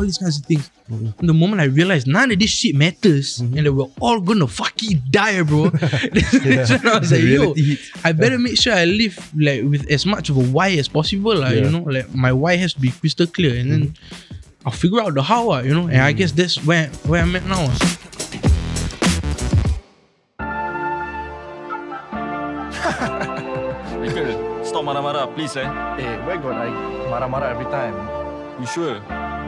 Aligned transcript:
all 0.00 0.06
these 0.08 0.16
kinds 0.16 0.38
of 0.40 0.46
things. 0.48 0.70
The 1.20 1.34
moment 1.36 1.60
I 1.60 1.64
realized 1.68 2.06
none 2.08 2.32
of 2.32 2.38
this 2.40 2.48
shit 2.50 2.74
matters 2.74 3.38
and 3.40 3.54
that 3.60 3.68
we're 3.72 3.92
all 4.00 4.18
gonna 4.20 4.48
fucking 4.48 5.02
die, 5.12 5.42
bro. 5.44 5.68
That's 5.70 6.72
when 6.72 6.88
I 6.88 6.98
was 6.98 7.12
like, 7.12 7.20
yo, 7.22 7.52
I 8.02 8.12
better 8.16 8.38
make 8.40 8.56
sure 8.58 8.72
I 8.72 8.86
live 8.88 9.20
like 9.36 9.62
with 9.68 9.84
as 9.92 10.06
much 10.08 10.30
of 10.32 10.38
a 10.40 10.44
why 10.48 10.70
as 10.80 10.88
possible, 10.88 11.36
lah. 11.36 11.50
You 11.52 11.68
Yeah. 11.68 11.76
know, 11.76 11.84
like 11.84 12.08
my 12.16 12.32
why 12.32 12.56
has 12.56 12.72
to 12.74 12.80
be 12.80 12.88
crystal 12.90 13.26
clear, 13.28 13.60
and 13.60 13.68
then 13.70 13.82
I'll 14.64 14.72
figure 14.72 15.00
out 15.04 15.12
the 15.14 15.20
how, 15.22 15.52
ah, 15.52 15.60
you 15.60 15.74
know. 15.76 15.86
And 15.92 16.00
I 16.00 16.12
guess 16.16 16.32
that's 16.32 16.56
where 16.64 16.88
where 17.04 17.20
I'm 17.20 17.36
at 17.36 17.44
now. 17.44 17.68
ah. 17.68 17.76
Michael, 24.00 24.64
stop 24.64 24.84
marah-marah, 24.84 25.28
please 25.34 25.56
eh. 25.56 25.64
Eh, 26.00 26.16
where 26.26 26.38
got 26.38 26.56
I 26.56 26.68
marah-marah 27.10 27.50
every 27.52 27.66
time? 27.68 27.94
You 28.60 28.66
sure? 28.66 28.96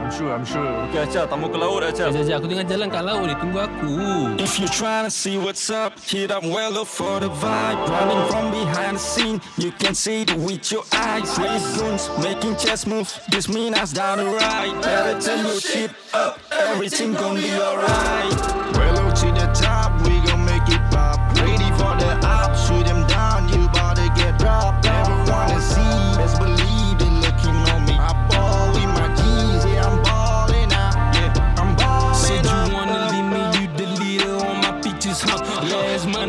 I'm 0.03 0.11
sure, 0.11 0.33
I'm 0.35 0.43
sure. 0.43 0.67
Okay, 0.91 1.07
Acha, 1.07 1.29
tamu 1.29 1.47
ke 1.47 1.55
laut, 1.55 1.79
Acha. 1.79 2.11
Sekejap, 2.11 2.27
sekejap. 2.27 2.37
Aku 2.43 2.47
tengah 2.51 2.67
jalan 2.67 2.87
kat 2.91 3.03
laut 3.07 3.23
ni. 3.23 3.35
Tunggu 3.39 3.59
aku. 3.63 3.91
If 4.35 4.59
you're 4.59 4.67
trying 4.67 5.07
to 5.07 5.13
see 5.13 5.39
what's 5.39 5.71
up, 5.71 5.95
hit 5.95 6.27
up 6.27 6.43
well 6.43 6.75
up 6.75 6.91
for 6.91 7.23
the 7.23 7.31
vibe. 7.39 7.79
Running 7.87 8.19
from 8.27 8.51
behind 8.51 8.99
the 8.99 9.03
scene, 9.03 9.39
you 9.55 9.71
can 9.71 9.95
see 9.95 10.27
it 10.27 10.35
with 10.35 10.75
your 10.75 10.83
eyes. 10.91 11.31
Raise 11.39 11.63
guns, 11.79 12.11
making 12.19 12.59
chess 12.59 12.83
moves. 12.83 13.15
This 13.31 13.47
mean 13.47 13.79
us 13.79 13.95
down 13.95 14.19
the 14.19 14.27
right. 14.27 14.75
Better 14.83 15.15
turn 15.23 15.47
your 15.47 15.63
shit 15.63 15.95
up, 16.11 16.35
everything 16.51 17.15
gon' 17.15 17.39
be 17.39 17.55
alright. 17.55 18.35
Well 18.75 19.07
up 19.07 19.15
to 19.23 19.31
the 19.31 19.47
top, 19.55 19.92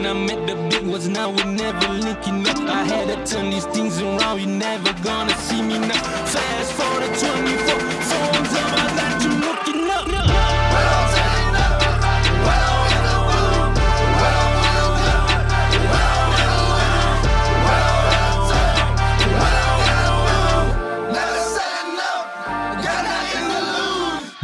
I 0.06 0.12
met 0.12 0.46
the 0.46 0.54
big 0.68 0.86
ones, 0.86 1.08
now 1.08 1.30
we 1.30 1.42
never 1.44 1.88
linking 1.88 2.46
up. 2.46 2.58
I 2.68 2.84
had 2.84 3.06
to 3.08 3.16
turn 3.34 3.50
these 3.50 3.64
things 3.66 4.00
around, 4.02 4.40
you 4.40 4.46
never 4.46 4.92
gonna 5.02 5.34
see 5.46 5.62
me 5.62 5.78
now. 5.78 6.02
Fast 6.32 6.72
forward 6.72 7.02
to 7.04 7.10
24, 7.20 7.80
phones 8.08 8.52
on 8.60 8.68
my 8.76 8.86
lap, 8.96 9.03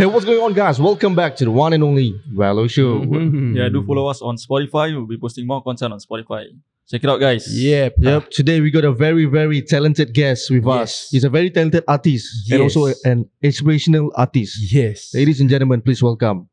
Hey, 0.00 0.06
what's 0.06 0.24
going 0.24 0.40
on, 0.40 0.54
guys? 0.54 0.80
Welcome 0.80 1.14
back 1.14 1.36
to 1.36 1.44
the 1.44 1.50
one 1.50 1.74
and 1.74 1.84
only 1.84 2.18
Valo 2.32 2.70
Show. 2.70 3.02
Yeah, 3.52 3.68
do 3.68 3.84
follow 3.86 4.06
us 4.06 4.22
on 4.22 4.36
Spotify. 4.36 4.96
We'll 4.96 5.04
be 5.04 5.18
posting 5.18 5.46
more 5.46 5.62
content 5.62 5.92
on 5.92 5.98
Spotify. 5.98 6.46
Check 6.88 7.04
it 7.04 7.10
out, 7.10 7.20
guys. 7.20 7.44
Yep. 7.52 7.96
Yep. 7.98 8.30
Today 8.30 8.62
we 8.62 8.70
got 8.70 8.86
a 8.86 8.92
very, 8.92 9.26
very 9.26 9.60
talented 9.60 10.14
guest 10.14 10.50
with 10.50 10.66
us. 10.66 11.08
He's 11.10 11.24
a 11.24 11.28
very 11.28 11.50
talented 11.50 11.84
artist 11.86 12.50
and 12.50 12.60
Yes. 12.60 12.74
also 12.74 12.94
an 13.04 13.28
inspirational 13.42 14.10
artist. 14.16 14.72
Yes. 14.72 15.12
Ladies 15.12 15.38
and 15.38 15.50
gentlemen, 15.50 15.82
please 15.82 16.02
welcome 16.02 16.48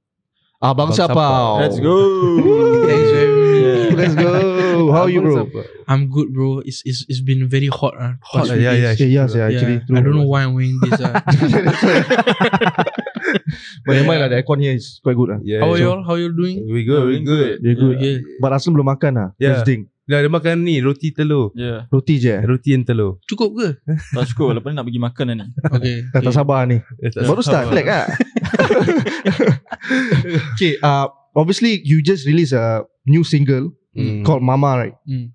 Abang 0.62 0.92
Abang 0.92 0.92
Sapau. 0.92 1.16
Sapau. 1.16 1.60
Let's 1.62 1.80
go. 1.80 2.84
Thanks. 2.86 3.12
Yeah. 3.16 3.27
Let's 3.94 4.16
go. 4.16 4.92
How 4.92 5.08
are 5.08 5.12
you, 5.12 5.22
bro? 5.22 5.48
I'm 5.88 6.10
good, 6.10 6.34
bro. 6.34 6.60
It's 6.66 6.82
it's 6.84 7.06
it's 7.08 7.22
been 7.22 7.48
very 7.48 7.72
hot, 7.72 7.96
uh, 7.96 8.20
Hot, 8.34 8.50
uh, 8.50 8.56
yeah, 8.58 8.74
yeah. 8.76 8.92
Yeah, 8.98 9.08
yeah, 9.08 9.28
Yeah, 9.30 9.48
actually. 9.48 9.78
I 9.88 10.00
don't 10.04 10.16
know 10.16 10.28
why 10.28 10.44
I'm 10.44 10.54
wearing 10.58 10.80
this. 10.84 11.00
Uh. 11.00 11.16
But 13.88 13.94
never 14.00 14.08
mind 14.08 14.20
lah, 14.24 14.30
the 14.32 14.38
aircon 14.40 14.60
here 14.60 14.76
is 14.76 15.00
quite 15.04 15.16
good. 15.16 15.30
lah. 15.32 15.40
Yeah. 15.44 15.64
How 15.64 15.72
are 15.76 15.80
so- 15.80 15.84
y'all? 15.84 16.02
How 16.04 16.16
you 16.20 16.32
doing? 16.32 16.64
We 16.68 16.84
good, 16.84 17.04
we 17.08 17.20
good. 17.24 17.60
Very 17.64 17.76
good. 17.76 17.96
Yeah. 18.00 18.18
But 18.40 18.56
Aslam 18.56 18.76
belum 18.76 18.88
makan 18.88 19.12
lah. 19.16 19.28
Yeah. 19.40 19.60
First 19.60 19.68
thing. 19.68 19.88
Dah 20.08 20.24
ada 20.24 20.32
makan 20.32 20.64
ni, 20.64 20.80
roti 20.80 21.12
telur. 21.12 21.52
Yeah. 21.52 21.84
Roti 21.92 22.16
je. 22.16 22.32
eh? 22.32 22.44
Roti 22.48 22.72
and 22.72 22.88
telur. 22.88 23.20
Cukup 23.28 23.52
ke? 23.60 23.68
Tak 24.16 24.32
cukup. 24.32 24.56
Lepas 24.56 24.72
ni 24.72 24.76
nak 24.80 24.86
pergi 24.88 25.02
makan 25.04 25.24
dah 25.28 25.36
ni. 25.36 25.46
Okay. 25.68 25.96
Dah 26.16 26.20
tak 26.28 26.32
sabar 26.32 26.64
ni. 26.64 26.80
Eh, 27.04 27.12
tak 27.12 27.28
Baru 27.28 27.44
start 27.44 27.68
sabar. 27.68 27.76
lag 27.76 27.88
ah. 27.92 28.06
okay, 30.56 30.80
uh, 30.80 31.12
obviously 31.36 31.84
you 31.84 32.00
just 32.00 32.24
released 32.24 32.56
a 32.56 32.88
new 33.04 33.28
single 33.28 33.76
Mm. 33.98 34.26
called 34.26 34.44
Mama, 34.44 34.78
right? 34.78 34.96
Mm. 35.10 35.32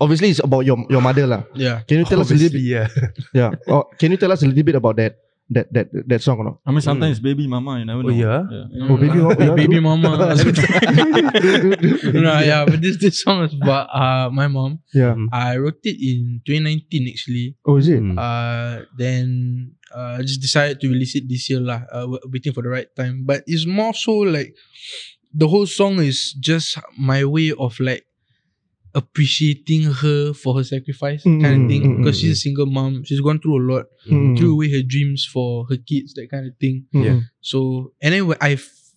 Obviously 0.00 0.30
it's 0.30 0.40
about 0.40 0.64
your 0.64 0.78
your 0.88 1.02
mother 1.04 1.26
lah. 1.26 1.42
Yeah. 1.54 1.82
Can 1.84 1.98
you 2.00 2.04
tell 2.08 2.20
us 2.20 2.30
a 2.32 2.34
little 2.34 2.48
bit? 2.50 2.62
Yeah. 2.64 2.88
Yeah. 3.36 3.50
Oh, 3.68 3.84
can 4.00 4.10
you 4.10 4.16
tell 4.16 4.32
us 4.32 4.42
a 4.42 4.46
little 4.48 4.64
bit 4.64 4.74
about 4.74 4.96
that 4.96 5.20
that 5.52 5.68
that 5.72 5.92
that 5.92 6.22
song 6.24 6.40
or 6.40 6.44
not? 6.44 6.56
I 6.64 6.72
mean, 6.72 6.80
sometimes 6.80 7.20
baby 7.20 7.44
mama, 7.44 7.76
you 7.78 7.84
never 7.84 8.00
know. 8.00 8.08
Oh, 8.08 8.16
know. 8.16 8.18
yeah? 8.24 8.48
Oh, 8.88 8.96
baby, 8.96 9.20
mama, 9.20 9.36
yeah, 9.36 9.54
baby 9.54 9.80
mama. 9.80 10.16
No, 12.24 12.40
yeah, 12.48 12.64
but 12.64 12.80
this 12.80 12.96
this 12.96 13.20
song 13.20 13.44
is 13.44 13.52
about 13.52 13.92
uh 13.92 14.32
my 14.32 14.48
mom. 14.48 14.80
Yeah. 14.96 15.12
I 15.28 15.60
wrote 15.60 15.84
it 15.84 16.00
in 16.00 16.40
2019 16.48 17.12
actually. 17.12 17.56
Oh, 17.68 17.76
is 17.76 17.88
it? 17.88 18.00
Mm. 18.00 18.16
Uh, 18.16 18.88
then 18.96 19.76
uh, 19.92 20.16
I 20.18 20.22
just 20.24 20.40
decided 20.40 20.80
to 20.80 20.88
release 20.88 21.12
it 21.14 21.28
this 21.28 21.50
year 21.52 21.60
lah. 21.60 21.84
Uh, 21.92 22.16
waiting 22.32 22.56
for 22.56 22.64
the 22.64 22.72
right 22.72 22.88
time. 22.96 23.28
But 23.28 23.44
it's 23.46 23.68
more 23.68 23.92
so 23.92 24.24
like 24.24 24.56
the 25.34 25.48
whole 25.48 25.66
song 25.66 25.98
is 26.00 26.32
just 26.34 26.78
my 26.98 27.24
way 27.24 27.52
of 27.52 27.78
like 27.80 28.04
appreciating 28.94 29.84
her 29.84 30.32
for 30.34 30.54
her 30.56 30.64
sacrifice 30.64 31.22
kind 31.24 31.44
of 31.44 31.60
Mm, 31.62 31.68
thing. 31.68 31.82
mm, 31.82 31.96
Because 31.96 32.16
mm, 32.16 32.20
she's 32.20 32.32
a 32.32 32.36
single 32.36 32.66
mom. 32.66 33.04
She's 33.04 33.20
gone 33.20 33.40
through 33.40 33.58
a 33.58 33.64
lot. 33.72 33.86
Mm. 34.10 34.36
Threw 34.36 34.52
away 34.52 34.70
her 34.72 34.82
dreams 34.82 35.24
for 35.24 35.66
her 35.70 35.76
kids, 35.76 36.12
that 36.14 36.30
kind 36.30 36.46
of 36.46 36.52
thing. 36.60 36.86
Mm. 36.94 37.04
Yeah. 37.04 37.20
So 37.40 37.92
and 38.02 38.12
then 38.14 38.34
I 38.40 38.56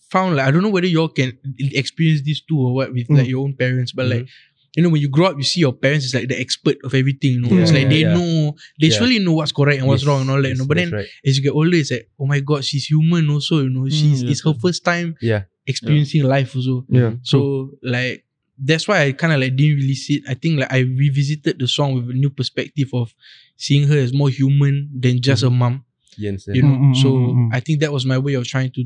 found 0.09 0.35
like 0.35 0.47
I 0.47 0.51
don't 0.51 0.63
know 0.63 0.69
whether 0.69 0.87
y'all 0.87 1.07
can 1.09 1.37
experience 1.57 2.21
this 2.25 2.41
too 2.41 2.59
or 2.59 2.73
what 2.73 2.91
with 2.93 3.07
like 3.09 3.25
Mm. 3.25 3.29
your 3.29 3.43
own 3.43 3.53
parents, 3.55 3.91
but 3.93 4.07
like 4.07 4.27
you 4.75 4.83
know 4.83 4.89
when 4.89 5.01
you 5.01 5.07
grow 5.07 5.27
up, 5.27 5.37
you 5.37 5.43
see 5.43 5.61
your 5.61 5.71
parents 5.71 6.03
is 6.05 6.13
like 6.13 6.27
the 6.27 6.37
expert 6.39 6.75
of 6.83 6.93
everything. 6.93 7.31
You 7.35 7.39
know, 7.39 7.57
it's 7.57 7.71
Yeah, 7.71 7.79
like 7.79 7.89
they 7.89 8.01
yeah. 8.03 8.13
know 8.13 8.55
they 8.81 8.87
Yeah. 8.87 8.97
surely 8.97 9.19
know 9.19 9.31
what's 9.33 9.53
correct 9.53 9.79
and 9.79 9.87
what's 9.87 10.03
Yes, 10.03 10.07
wrong 10.09 10.21
and 10.21 10.29
all 10.31 10.41
that. 10.41 10.49
You 10.49 10.55
know, 10.55 10.65
but 10.67 10.75
then 10.77 10.91
right. 10.91 11.07
as 11.25 11.37
you 11.37 11.43
get 11.43 11.53
older, 11.53 11.77
it's 11.77 11.91
like 11.91 12.09
oh 12.19 12.25
my 12.25 12.41
god, 12.41 12.65
she's 12.65 12.85
human 12.87 13.29
also. 13.29 13.61
You 13.63 13.69
know, 13.69 13.87
she's 13.87 14.23
yeah, 14.23 14.31
it's 14.31 14.43
her 14.43 14.53
first 14.53 14.83
time 14.83 15.15
Yeah. 15.21 15.43
Experiencing 15.67 16.23
life 16.23 16.55
also. 16.55 16.85
Yeah. 16.89 17.13
So 17.23 17.71
like 17.83 18.23
that's 18.57 18.87
why 18.87 19.03
I 19.03 19.11
kind 19.11 19.33
of 19.33 19.39
like 19.41 19.55
didn't 19.55 19.75
release 19.77 20.09
it. 20.09 20.23
I 20.27 20.33
think 20.33 20.59
like 20.59 20.71
I 20.71 20.79
revisited 20.79 21.59
the 21.59 21.67
song 21.67 21.95
with 21.95 22.09
a 22.09 22.13
new 22.13 22.29
perspective 22.29 22.89
of 22.93 23.13
seeing 23.57 23.87
her 23.87 23.97
as 23.97 24.13
more 24.13 24.29
human 24.29 24.89
than 24.97 25.21
just 25.21 25.43
a 25.43 25.49
mom 25.49 25.83
Yes. 26.17 26.47
you 26.47 26.61
know 26.63 26.69
Mm, 26.79 26.79
mm, 26.79 26.95
so 26.95 27.09
mm, 27.11 27.33
mm. 27.35 27.49
i 27.51 27.59
think 27.59 27.81
that 27.81 27.91
was 27.91 28.05
my 28.05 28.17
way 28.17 28.35
of 28.35 28.47
trying 28.47 28.71
to 28.71 28.85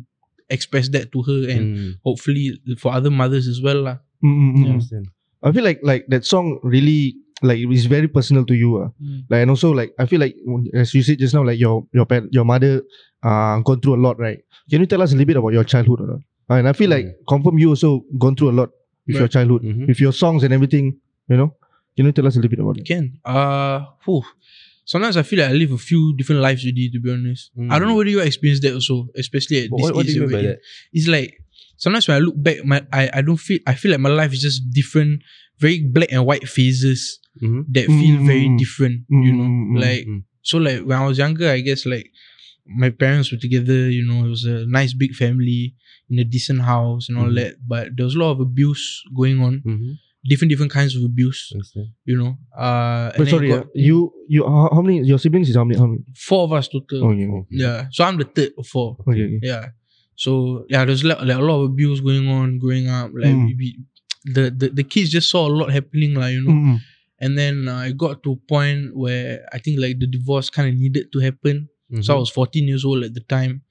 express 0.49 0.89
that 0.89 1.11
to 1.11 1.21
her 1.21 1.45
and 1.47 1.77
Mm. 1.77 1.93
hopefully 2.03 2.57
for 2.81 2.91
other 2.91 3.11
mothers 3.11 3.45
as 3.47 3.61
well 3.61 3.81
lah. 3.85 3.97
Mm, 4.25 4.33
mm, 4.33 4.57
mm. 4.57 4.69
Understand. 4.73 5.05
I 5.45 5.51
feel 5.53 5.61
like 5.63 5.79
like 5.85 6.09
that 6.09 6.25
song 6.25 6.57
really 6.65 7.13
like 7.45 7.59
it's 7.61 7.85
very 7.85 8.07
personal 8.09 8.45
to 8.49 8.55
you. 8.57 8.81
Uh. 8.81 8.89
Mm. 8.97 9.29
Like 9.29 9.41
and 9.45 9.49
also 9.53 9.69
like 9.77 9.93
I 10.01 10.09
feel 10.09 10.19
like 10.19 10.33
as 10.73 10.89
you 10.97 11.03
said 11.05 11.19
just 11.21 11.37
now, 11.37 11.45
like 11.45 11.59
your 11.61 11.85
your 11.93 12.05
par- 12.09 12.25
your 12.33 12.45
mother 12.49 12.81
uh 13.21 13.61
gone 13.61 13.77
through 13.79 13.95
a 13.95 14.01
lot, 14.01 14.17
right? 14.17 14.41
Can 14.69 14.81
you 14.81 14.89
tell 14.89 15.01
us 15.05 15.13
a 15.13 15.15
little 15.15 15.29
bit 15.29 15.37
about 15.37 15.53
your 15.53 15.63
childhood 15.69 16.01
or 16.01 16.07
not? 16.17 16.21
And 16.49 16.67
I 16.67 16.73
feel 16.73 16.89
like 16.89 17.05
confirm 17.27 17.57
you 17.59 17.69
also 17.69 18.05
gone 18.17 18.35
through 18.35 18.49
a 18.49 18.57
lot 18.59 18.69
with 19.07 19.15
your 19.17 19.27
childhood, 19.27 19.61
Mhm. 19.63 19.87
with 19.87 19.99
your 19.99 20.13
songs 20.13 20.43
and 20.43 20.53
everything. 20.53 20.97
You 21.29 21.37
know, 21.37 21.55
can 21.95 22.05
you 22.05 22.11
tell 22.11 22.25
us 22.27 22.35
a 22.35 22.39
little 22.39 22.49
bit 22.49 22.59
about 22.59 22.77
it? 22.77 22.85
can 22.85 23.19
uh 23.25 23.85
whew. 24.05 24.23
sometimes 24.85 25.15
i 25.17 25.21
feel 25.21 25.39
like 25.39 25.49
i 25.49 25.53
live 25.53 25.71
a 25.71 25.77
few 25.77 26.15
different 26.17 26.41
lives 26.41 26.63
already 26.65 26.89
to 26.89 26.99
be 26.99 27.11
honest 27.11 27.51
Mm. 27.57 27.69
i 27.71 27.77
don't 27.77 27.87
know 27.89 27.95
whether 27.95 28.09
you 28.09 28.21
experience 28.21 28.61
that 28.61 28.73
also 28.73 29.07
especially 29.15 29.57
at 29.65 29.69
this 29.69 29.81
What, 29.83 29.93
what 29.95 30.05
do 30.05 30.09
age 30.11 30.15
you 30.15 30.21
mean 30.25 30.31
by 30.31 30.41
that? 30.41 30.59
it's 30.93 31.07
like 31.07 31.43
sometimes 31.77 32.07
when 32.07 32.17
i 32.17 32.19
look 32.25 32.33
back 32.41 32.63
my 32.65 32.81
I, 32.91 33.09
I 33.13 33.21
don't 33.21 33.37
feel 33.37 33.59
i 33.67 33.75
feel 33.75 33.91
like 33.91 33.99
my 34.01 34.09
life 34.09 34.33
is 34.33 34.41
just 34.41 34.63
different 34.73 35.21
very 35.59 35.83
black 35.83 36.09
and 36.11 36.25
white 36.25 36.47
phases 36.49 37.19
Mhm. 37.41 37.65
that 37.75 37.85
feel 37.85 38.17
very 38.25 38.47
Mm. 38.49 38.57
different 38.57 38.97
you 39.11 39.33
know 39.37 39.43
Mm, 39.45 39.59
mm, 39.61 39.75
mm, 39.75 39.81
like 39.85 40.03
mm. 40.07 40.23
so 40.41 40.57
like 40.57 40.81
when 40.87 40.97
i 40.97 41.05
was 41.05 41.17
younger 41.21 41.47
i 41.49 41.59
guess 41.61 41.85
like 41.85 42.09
my 42.77 42.89
parents 42.89 43.31
were 43.31 43.37
together 43.37 43.89
you 43.89 44.05
know 44.05 44.25
it 44.25 44.29
was 44.29 44.45
a 44.45 44.65
nice 44.67 44.93
big 44.93 45.13
family 45.15 45.73
in 46.09 46.19
a 46.19 46.23
decent 46.23 46.61
house 46.61 47.09
and 47.09 47.17
all 47.17 47.29
Mhm. 47.31 47.35
that 47.35 47.53
but 47.67 47.95
there 47.95 48.05
was 48.05 48.15
a 48.15 48.19
lot 48.19 48.31
of 48.31 48.39
abuse 48.39 48.85
going 49.15 49.39
on 49.41 49.61
Mhm. 49.65 49.97
different 50.29 50.49
different 50.51 50.71
kinds 50.71 50.95
of 50.95 51.03
abuse 51.03 51.41
you 52.05 52.15
know 52.17 52.31
uh 52.57 53.11
But 53.17 53.27
sorry, 53.29 53.49
got 53.49 53.63
uh, 53.63 53.69
you 53.73 54.11
you 54.27 54.43
how, 54.43 54.69
how 54.75 54.81
many 54.81 55.01
your 55.11 55.17
siblings 55.19 55.49
is 55.49 55.55
how 55.55 55.63
many? 55.63 55.79
How 55.79 55.87
many? 55.87 56.03
four 56.27 56.43
of 56.47 56.51
us 56.53 56.67
total 56.67 57.03
Oh, 57.05 57.11
yeah. 57.11 57.41
yeah 57.49 57.77
so 57.91 58.03
i'm 58.03 58.17
the 58.17 58.25
third 58.35 58.51
of 58.57 58.65
four 58.67 58.97
Okay, 59.07 59.23
okay. 59.25 59.39
yeah 59.41 59.63
so 60.15 60.65
yeah 60.69 60.83
there's 60.85 61.03
like, 61.03 61.21
like 61.21 61.37
a 61.37 61.45
lot 61.49 61.59
of 61.63 61.69
abuse 61.71 61.99
going 62.01 62.27
on 62.27 62.59
growing 62.59 62.87
up 62.89 63.09
like 63.15 63.33
Mm. 63.35 63.45
we, 63.47 63.53
we- 63.61 63.79
the, 64.35 64.51
the 64.51 64.67
the 64.79 64.83
kids 64.83 65.09
just 65.17 65.29
saw 65.33 65.47
a 65.47 65.53
lot 65.59 65.71
happening 65.71 66.13
like 66.21 66.33
you 66.37 66.43
know 66.43 66.51
Mm, 66.51 66.77
and 67.23 67.31
then 67.39 67.55
uh, 67.73 67.83
it 67.89 67.95
got 67.97 68.21
to 68.23 68.31
a 68.33 68.39
point 68.53 68.81
where 69.03 69.31
i 69.55 69.57
think 69.63 69.79
like 69.79 69.95
the 70.03 70.07
divorce 70.17 70.47
kind 70.55 70.67
of 70.69 70.75
needed 70.83 71.05
to 71.13 71.19
happen 71.27 71.55
So 72.01 72.15
I 72.15 72.19
was 72.19 72.29
14 72.29 72.67
years 72.67 72.85
old 72.85 73.03
at 73.03 73.13
the 73.13 73.21
time. 73.21 73.61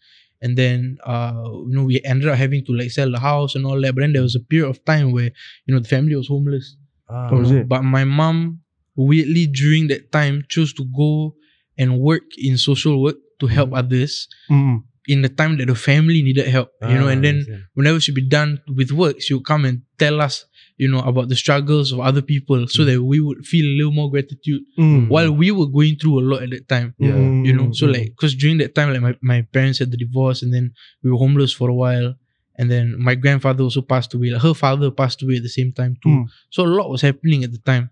And 0.40 0.56
then 0.56 0.98
uh, 1.04 1.34
you 1.66 1.70
know, 1.74 1.84
we 1.84 2.00
ended 2.04 2.28
up 2.28 2.36
having 2.38 2.64
to 2.66 2.72
like 2.72 2.90
sell 2.90 3.10
the 3.10 3.18
house 3.18 3.54
and 3.56 3.66
all 3.66 3.80
that. 3.80 3.94
But 3.94 4.02
then 4.02 4.12
there 4.12 4.22
was 4.22 4.36
a 4.36 4.40
period 4.40 4.68
of 4.68 4.84
time 4.84 5.12
where, 5.12 5.30
you 5.66 5.74
know, 5.74 5.80
the 5.80 5.88
family 5.88 6.14
was 6.14 6.28
homeless. 6.28 6.76
Ah. 7.08 7.28
Oh, 7.32 7.40
is 7.42 7.50
it? 7.50 7.68
But 7.68 7.82
my 7.82 8.04
mom 8.04 8.60
weirdly 8.96 9.46
during 9.46 9.86
that 9.88 10.10
time 10.12 10.44
chose 10.48 10.72
to 10.74 10.84
go 10.96 11.34
and 11.78 11.98
work 12.00 12.22
in 12.36 12.58
social 12.58 13.00
work 13.02 13.16
to 13.40 13.46
help 13.46 13.72
others. 13.72 14.28
Mm, 14.50 14.82
in 15.06 15.22
the 15.22 15.28
time 15.30 15.56
that 15.58 15.66
the 15.66 15.74
family 15.74 16.22
needed 16.22 16.46
help, 16.48 16.70
you 16.82 16.98
know, 16.98 17.08
and 17.08 17.24
then 17.24 17.36
whenever 17.74 17.98
she'd 17.98 18.14
be 18.14 18.28
done 18.28 18.60
with 18.76 18.90
work, 18.92 19.16
she 19.22 19.32
would 19.34 19.44
come 19.44 19.64
and 19.64 19.82
tell 19.98 20.20
us, 20.20 20.44
you 20.78 20.88
know, 20.88 21.00
about 21.00 21.28
the 21.28 21.36
struggles 21.36 21.90
of 21.92 21.98
other 22.00 22.22
people 22.22 22.66
so 22.68 22.84
that 22.84 23.02
we 23.02 23.18
would 23.20 23.44
feel 23.44 23.66
a 23.66 23.74
little 23.78 23.92
more 24.00 24.10
gratitude 24.10 24.62
Mm. 24.78 25.08
while 25.08 25.30
we 25.32 25.50
were 25.50 25.66
going 25.78 25.96
through 26.00 26.16
a 26.20 26.24
lot 26.30 26.42
at 26.44 26.50
that 26.50 26.68
time. 26.68 26.94
Yeah. 26.98 27.16
You 27.48 27.52
know, 27.56 27.72
so 27.72 27.86
Mm. 27.86 27.92
like, 27.94 28.08
because 28.16 28.34
during 28.42 28.58
that 28.58 28.74
time, 28.76 28.88
like 28.92 29.02
my, 29.08 29.14
my 29.20 29.42
parents 29.42 29.78
had 29.80 29.90
the 29.90 29.96
divorce 29.96 30.40
and 30.42 30.54
then 30.54 30.72
we 31.02 31.10
were 31.10 31.18
homeless 31.18 31.52
for 31.52 31.68
a 31.68 31.74
while. 31.74 32.14
And 32.60 32.70
then 32.70 32.86
my 32.98 33.14
grandfather 33.16 33.62
also 33.64 33.82
passed 33.82 34.14
away. 34.14 34.30
Like 34.30 34.42
her 34.42 34.54
father 34.54 34.90
passed 34.90 35.22
away 35.22 35.36
at 35.36 35.42
the 35.42 35.48
same 35.58 35.72
time 35.72 35.96
too. 36.02 36.08
Mm. 36.10 36.24
So 36.50 36.64
a 36.64 36.70
lot 36.78 36.90
was 36.90 37.02
happening 37.02 37.42
at 37.44 37.52
the 37.52 37.58
time. 37.72 37.90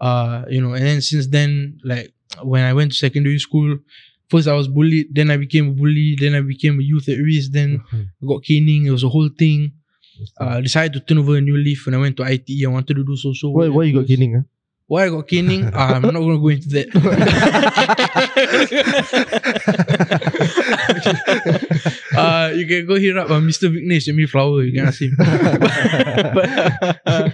Uh, 0.00 0.44
you 0.50 0.60
know, 0.60 0.72
and 0.74 0.84
then 0.84 1.00
since 1.00 1.26
then, 1.28 1.78
like 1.84 2.12
when 2.42 2.64
I 2.64 2.72
went 2.72 2.90
to 2.92 2.96
secondary 2.98 3.38
school, 3.38 3.78
first 4.28 4.46
I 4.48 4.54
was 4.54 4.68
bullied, 4.68 5.14
then 5.14 5.30
I 5.30 5.36
became 5.38 5.68
a 5.68 5.72
bully, 5.72 6.16
then 6.20 6.34
I 6.34 6.40
became 6.40 6.78
a 6.80 6.82
youth 6.82 7.08
at 7.08 7.18
risk, 7.18 7.52
then 7.52 7.82
I 7.92 8.26
got 8.26 8.42
caning, 8.42 8.84
it 8.86 8.90
was 8.90 9.04
a 9.04 9.08
whole 9.08 9.30
thing. 9.38 9.72
Uh, 10.40 10.60
decided 10.60 10.92
to 10.94 11.00
turn 11.00 11.18
over 11.18 11.36
a 11.36 11.40
new 11.40 11.56
leaf 11.56 11.86
when 11.86 11.94
I 11.94 11.98
went 11.98 12.16
to 12.18 12.22
ITE. 12.24 12.64
I 12.64 12.68
wanted 12.68 12.94
to 12.96 13.04
do 13.04 13.16
social 13.16 13.52
Why, 13.54 13.66
work. 13.66 13.74
why 13.76 13.82
you 13.84 14.00
got 14.00 14.06
caning? 14.08 14.34
Huh? 14.34 14.42
Why 14.88 15.06
I 15.06 15.08
got 15.10 15.26
caning? 15.28 15.64
uh, 15.64 15.70
I'm 15.96 16.02
not 16.02 16.12
going 16.12 16.36
to 16.36 16.40
go 16.40 16.48
into 16.48 16.68
that. 16.70 16.88
uh, 22.16 22.52
you 22.54 22.66
can 22.66 22.86
go 22.86 22.94
hit 22.96 23.16
up 23.16 23.30
uh, 23.30 23.40
Mr. 23.40 23.68
Vignesh, 23.72 24.08
and 24.08 24.16
me 24.16 24.26
flower. 24.26 24.62
You 24.62 24.72
can 24.72 24.86
ask 24.88 25.00
him. 25.00 25.14
but, 25.18 27.00
uh, 27.06 27.30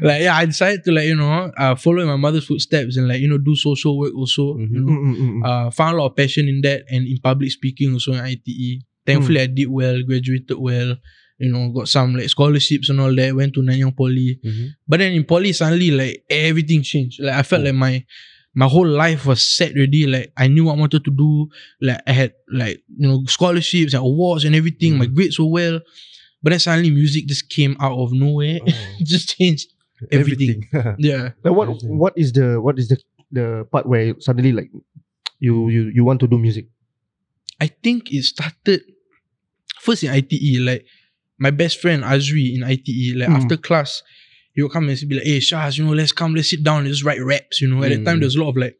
like 0.00 0.22
yeah, 0.22 0.36
I 0.36 0.44
decided 0.46 0.84
to 0.84 0.92
like 0.92 1.06
you 1.06 1.16
know 1.16 1.50
uh, 1.56 1.74
follow 1.74 2.00
in 2.02 2.08
my 2.08 2.16
mother's 2.16 2.46
footsteps 2.46 2.96
and 2.96 3.08
like 3.08 3.20
you 3.20 3.28
know 3.28 3.38
do 3.38 3.54
social 3.56 3.98
work 3.98 4.14
also. 4.14 4.58
You 4.58 4.68
Mhm. 4.68 4.72
know, 4.72 4.92
Mm, 4.92 5.04
mm, 5.04 5.16
mm, 5.16 5.42
mm. 5.42 5.46
uh, 5.46 5.70
found 5.70 5.96
a 5.96 5.98
lot 6.02 6.10
of 6.10 6.16
passion 6.16 6.48
in 6.48 6.60
that 6.62 6.84
and 6.90 7.06
in 7.06 7.18
public 7.22 7.50
speaking 7.50 7.92
also 7.92 8.12
in 8.12 8.20
ITE. 8.20 8.82
Thankfully, 9.06 9.40
I 9.40 9.46
did 9.46 9.68
well, 9.68 10.00
graduated 10.02 10.56
well. 10.58 10.96
You 11.42 11.50
know, 11.52 11.70
got 11.74 11.88
some 11.88 12.14
like 12.14 12.28
scholarships 12.30 12.88
and 12.88 13.00
all 13.00 13.14
that. 13.14 13.34
Went 13.34 13.54
to 13.54 13.62
Nanyang 13.62 13.96
Poly. 13.96 14.38
Mhm. 14.44 14.66
But 14.86 14.98
then 15.00 15.12
in 15.12 15.24
poly, 15.24 15.52
suddenly 15.52 15.90
like 15.90 16.24
everything 16.30 16.82
changed. 16.82 17.18
Like 17.20 17.34
I 17.34 17.42
felt 17.42 17.64
like 17.64 17.74
my 17.74 18.04
my 18.54 18.66
whole 18.68 18.86
life 18.86 19.26
was 19.26 19.42
set 19.42 19.74
already. 19.74 20.06
Like 20.06 20.32
I 20.36 20.46
knew 20.46 20.64
what 20.66 20.76
I 20.76 20.80
wanted 20.80 21.04
to 21.04 21.10
do. 21.10 21.48
Like 21.80 22.00
I 22.06 22.12
had 22.12 22.32
like 22.52 22.78
you 22.96 23.08
know 23.08 23.24
scholarships 23.26 23.92
and 23.94 24.04
awards 24.06 24.44
and 24.44 24.54
everything. 24.54 24.98
My 24.98 25.06
grades 25.06 25.38
were 25.38 25.50
well. 25.50 25.80
But 26.42 26.50
then 26.50 26.60
suddenly 26.60 26.90
music 26.90 27.26
just 27.26 27.48
came 27.50 27.76
out 27.80 27.98
of 27.98 28.12
nowhere. 28.12 28.58
it 29.00 29.06
just 29.06 29.36
changed 29.36 29.72
everything. 30.10 30.68
Yeah. 30.98 31.30
Like 31.42 31.54
what 31.54 31.68
what 31.84 32.14
is 32.16 32.32
the 32.32 32.60
what 32.60 32.78
is 32.78 32.88
the 32.88 32.98
the 33.32 33.66
part 33.72 33.86
where 33.86 34.14
suddenly 34.20 34.52
like 34.52 34.70
you 35.40 35.68
you 35.68 35.90
you 35.94 36.04
want 36.04 36.20
to 36.20 36.28
do 36.28 36.38
music? 36.38 36.66
I 37.60 37.66
think 37.82 38.12
it 38.12 38.22
started 38.24 38.82
first 39.80 40.02
in 40.04 40.10
ITE. 40.10 40.60
Like 40.60 40.86
my 41.46 41.50
best 41.62 41.76
friend 41.82 42.00
Azri 42.12 42.44
in 42.56 42.62
ITE. 42.74 43.16
Like 43.20 43.28
Mm. 43.30 43.36
after 43.38 43.56
class, 43.68 43.90
he 44.54 44.62
would 44.62 44.72
come 44.76 44.88
and 44.88 45.08
be 45.10 45.14
like, 45.18 45.24
"Hey 45.30 45.38
Shaz, 45.48 45.72
you 45.78 45.84
know, 45.84 45.94
let's 46.00 46.12
come, 46.20 46.32
let's 46.36 46.50
sit 46.52 46.62
down, 46.68 46.84
let's 46.86 47.02
write 47.06 47.22
raps." 47.32 47.60
You 47.60 47.68
know, 47.68 47.82
at 47.84 47.90
that 47.90 48.04
time 48.06 48.16
Mm. 48.18 48.20
there's 48.22 48.36
a 48.38 48.42
lot 48.42 48.50
of 48.50 48.56
like 48.64 48.76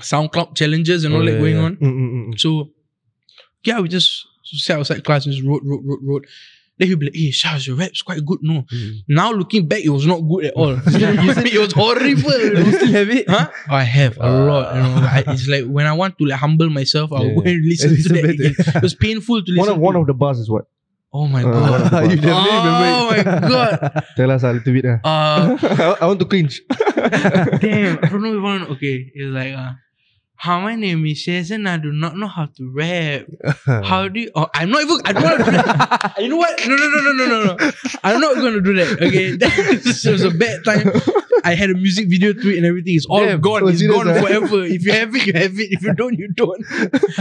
SoundCloud 0.00 0.56
challenges 0.56 1.04
and 1.04 1.14
all 1.14 1.22
Oh, 1.22 1.26
that 1.26 1.32
yeah, 1.32 1.38
going 1.44 1.56
yeah. 1.56 1.62
on. 1.62 1.76
Mm, 1.76 1.92
mm, 2.00 2.10
mm, 2.12 2.28
mm. 2.28 2.40
So 2.40 2.70
yeah, 3.64 3.80
we 3.80 3.88
just 3.88 4.10
sat 4.44 4.78
outside 4.78 5.04
class 5.04 5.26
and 5.26 5.34
just 5.34 5.46
wrote, 5.46 5.62
wrote, 5.64 5.82
wrote, 5.84 6.00
wrote. 6.02 6.26
Then 6.78 6.86
he'd 6.88 6.98
be 7.00 7.06
like, 7.06 7.16
hey, 7.16 7.30
Shaz, 7.30 7.66
your 7.66 7.74
rap's 7.76 8.02
quite 8.02 8.24
good, 8.24 8.38
no? 8.42 8.62
Mm. 8.72 8.92
Now 9.08 9.32
looking 9.32 9.66
back, 9.66 9.82
it 9.82 9.88
was 9.88 10.06
not 10.06 10.20
good 10.20 10.44
at 10.44 10.54
all. 10.54 10.76
it 10.86 11.58
was 11.60 11.72
horrible. 11.72 12.06
You 12.66 12.72
still 12.78 12.92
have 12.92 13.10
it? 13.10 13.28
Huh? 13.28 13.50
I 13.68 13.82
have 13.82 14.16
a 14.18 14.30
lot. 14.48 14.74
You 14.76 14.82
know, 14.82 14.94
I, 15.16 15.24
it's 15.26 15.48
like 15.48 15.64
when 15.64 15.86
I 15.86 15.92
want 15.92 16.16
to 16.18 16.24
like 16.26 16.38
humble 16.38 16.70
myself, 16.70 17.12
I'll 17.12 17.34
go 17.34 17.42
and 17.42 17.66
listen 17.66 17.96
to 18.04 18.08
that 18.14 18.24
again. 18.30 18.54
It 18.76 18.82
was 18.82 18.94
painful 18.94 19.42
to 19.44 19.50
listen. 19.50 19.58
One 19.58 19.68
of 19.68 19.78
one 19.78 19.96
of 19.96 20.06
the 20.06 20.14
bars 20.14 20.38
is 20.38 20.48
what? 20.48 20.66
Oh 21.12 21.26
my 21.26 21.42
Uh, 21.42 21.88
god! 21.88 22.10
you 22.10 22.16
definitely 22.16 22.56
remember 22.56 22.88
oh 22.92 23.06
my 23.10 23.22
god! 23.48 24.04
Tell 24.16 24.30
us 24.30 24.42
a 24.42 24.52
little 24.52 24.72
bit. 24.72 24.84
Uh. 24.84 24.98
Uh, 25.04 25.96
I 26.00 26.06
want 26.06 26.20
to 26.20 26.26
cringe. 26.26 26.62
damn, 26.68 27.98
I 28.02 28.08
don't 28.08 28.22
know 28.22 28.32
if 28.32 28.38
I 28.38 28.42
want. 28.42 28.70
Okay, 28.70 29.10
it's 29.14 29.32
like 29.32 29.54
uh, 29.54 29.72
Hi, 30.40 30.60
my 30.62 30.76
name 30.76 31.04
is 31.04 31.18
Shaz 31.18 31.50
and 31.50 31.68
I 31.68 31.78
do 31.78 31.90
not 31.90 32.16
know 32.16 32.28
how 32.28 32.46
to 32.46 32.72
rap. 32.72 33.26
How 33.66 34.06
do 34.06 34.20
you? 34.20 34.30
Oh, 34.36 34.46
I'm 34.54 34.70
not 34.70 34.82
even. 34.82 35.00
I 35.04 35.12
don't 35.12 35.24
want 35.24 35.38
to 35.38 35.44
do 35.46 35.50
that. 35.50 36.14
You 36.18 36.28
know 36.28 36.36
what? 36.36 36.64
No, 36.64 36.76
no, 36.76 36.88
no, 36.88 37.00
no, 37.00 37.12
no, 37.12 37.26
no, 37.26 37.56
no. 37.56 37.70
I'm 38.04 38.20
not 38.20 38.36
going 38.36 38.54
to 38.54 38.60
do 38.60 38.72
that. 38.74 39.02
Okay, 39.02 39.34
that 39.36 39.82
was, 39.84 40.04
was 40.04 40.22
a 40.22 40.30
bad 40.30 40.64
time. 40.64 40.92
I 41.42 41.54
had 41.54 41.70
a 41.70 41.74
music 41.74 42.08
video 42.08 42.32
to 42.32 42.50
it 42.50 42.58
and 42.58 42.66
everything. 42.66 42.94
It's 42.94 43.06
all 43.06 43.18
Damn. 43.18 43.40
gone. 43.40 43.68
It's 43.68 43.82
gone 43.82 44.08
ah? 44.08 44.20
forever. 44.20 44.62
If 44.62 44.84
you 44.84 44.92
have 44.92 45.12
it, 45.12 45.26
you 45.26 45.32
have 45.32 45.58
it. 45.58 45.72
If 45.72 45.82
you 45.82 45.92
don't, 45.94 46.16
you 46.16 46.32
don't. 46.32 46.64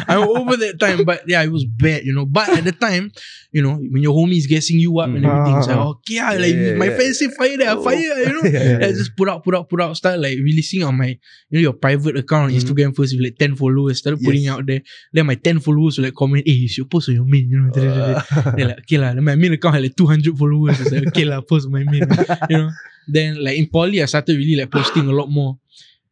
I'm 0.07 0.29
over 0.29 0.55
that 0.57 0.79
time. 0.79 1.03
But 1.03 1.23
yeah, 1.27 1.41
it 1.41 1.51
was 1.51 1.65
bad, 1.65 2.03
you 2.03 2.13
know. 2.13 2.25
But 2.25 2.49
at 2.49 2.65
the 2.65 2.71
time, 2.71 3.11
you 3.57 3.63
know, 3.65 3.75
when 3.93 4.01
your 4.05 4.13
homie 4.17 4.37
is 4.41 4.45
guessing 4.53 4.77
you 4.85 4.93
up 5.01 5.09
and 5.09 5.23
Mm. 5.25 5.29
everything, 5.29 5.57
it's 5.57 5.67
like, 5.71 5.77
Ah, 5.81 5.85
ah, 5.87 5.93
okay, 5.97 6.17
ah, 6.25 6.33
like 6.43 6.53
Yeah, 6.55 6.75
my 6.81 6.87
yeah. 6.89 6.95
friends 6.97 7.15
say 7.21 7.29
fire 7.39 7.57
there, 7.61 7.75
fire, 7.87 8.17
you 8.25 8.33
know. 8.35 8.45
Yeah, 8.57 8.85
I 8.85 8.91
just 8.99 9.11
put 9.19 9.27
out, 9.31 9.39
put 9.45 9.55
out, 9.57 9.65
put 9.71 9.81
out, 9.81 9.97
start 10.01 10.19
like 10.25 10.37
releasing 10.49 10.83
on 10.89 10.93
my, 11.01 11.09
you 11.49 11.53
know, 11.57 11.63
your 11.67 11.73
private 11.85 12.15
account 12.21 12.43
on 12.45 12.51
Mhm. 12.53 12.59
Instagram 12.61 12.91
first 12.99 13.15
with 13.17 13.23
like 13.27 13.37
10 13.41 13.55
followers, 13.61 13.97
started 14.03 14.21
putting 14.27 14.43
Yes. 14.45 14.53
it 14.53 14.59
out 14.59 14.65
there. 14.69 14.81
Then 15.13 15.25
my 15.31 15.35
10 15.35 15.59
followers 15.59 15.97
will 15.97 16.05
like 16.05 16.15
comment, 16.21 16.43
hey, 16.45 16.53
you 16.63 16.69
should 16.69 16.89
post 16.93 17.09
on 17.09 17.15
your 17.19 17.25
main, 17.25 17.49
you 17.49 17.57
know. 17.59 17.71
da. 17.77 18.21
Then 18.57 18.67
like, 18.71 18.79
okay 18.85 18.97
lah, 19.01 19.13
then 19.17 19.23
my 19.31 19.35
main 19.35 19.53
account 19.57 19.73
had 19.75 19.83
like 19.83 19.95
200 19.97 20.37
followers. 20.37 20.77
It's 20.81 20.91
like, 20.93 21.07
okay 21.09 21.25
lah, 21.25 21.41
post 21.41 21.65
on 21.67 21.73
my 21.73 21.83
main, 21.93 22.05
you 22.51 22.57
know. 22.61 22.71
Then 23.07 23.41
like 23.43 23.57
in 23.57 23.67
poly, 23.73 24.01
I 24.03 24.05
started 24.05 24.37
really 24.37 24.55
like 24.61 24.71
posting 24.71 25.07
a 25.07 25.15
lot 25.15 25.29
more. 25.31 25.57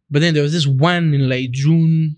But 0.10 0.22
then 0.24 0.34
there 0.34 0.44
was 0.44 0.54
this 0.54 0.66
one 0.68 1.14
in 1.14 1.28
like 1.30 1.52
June, 1.52 2.16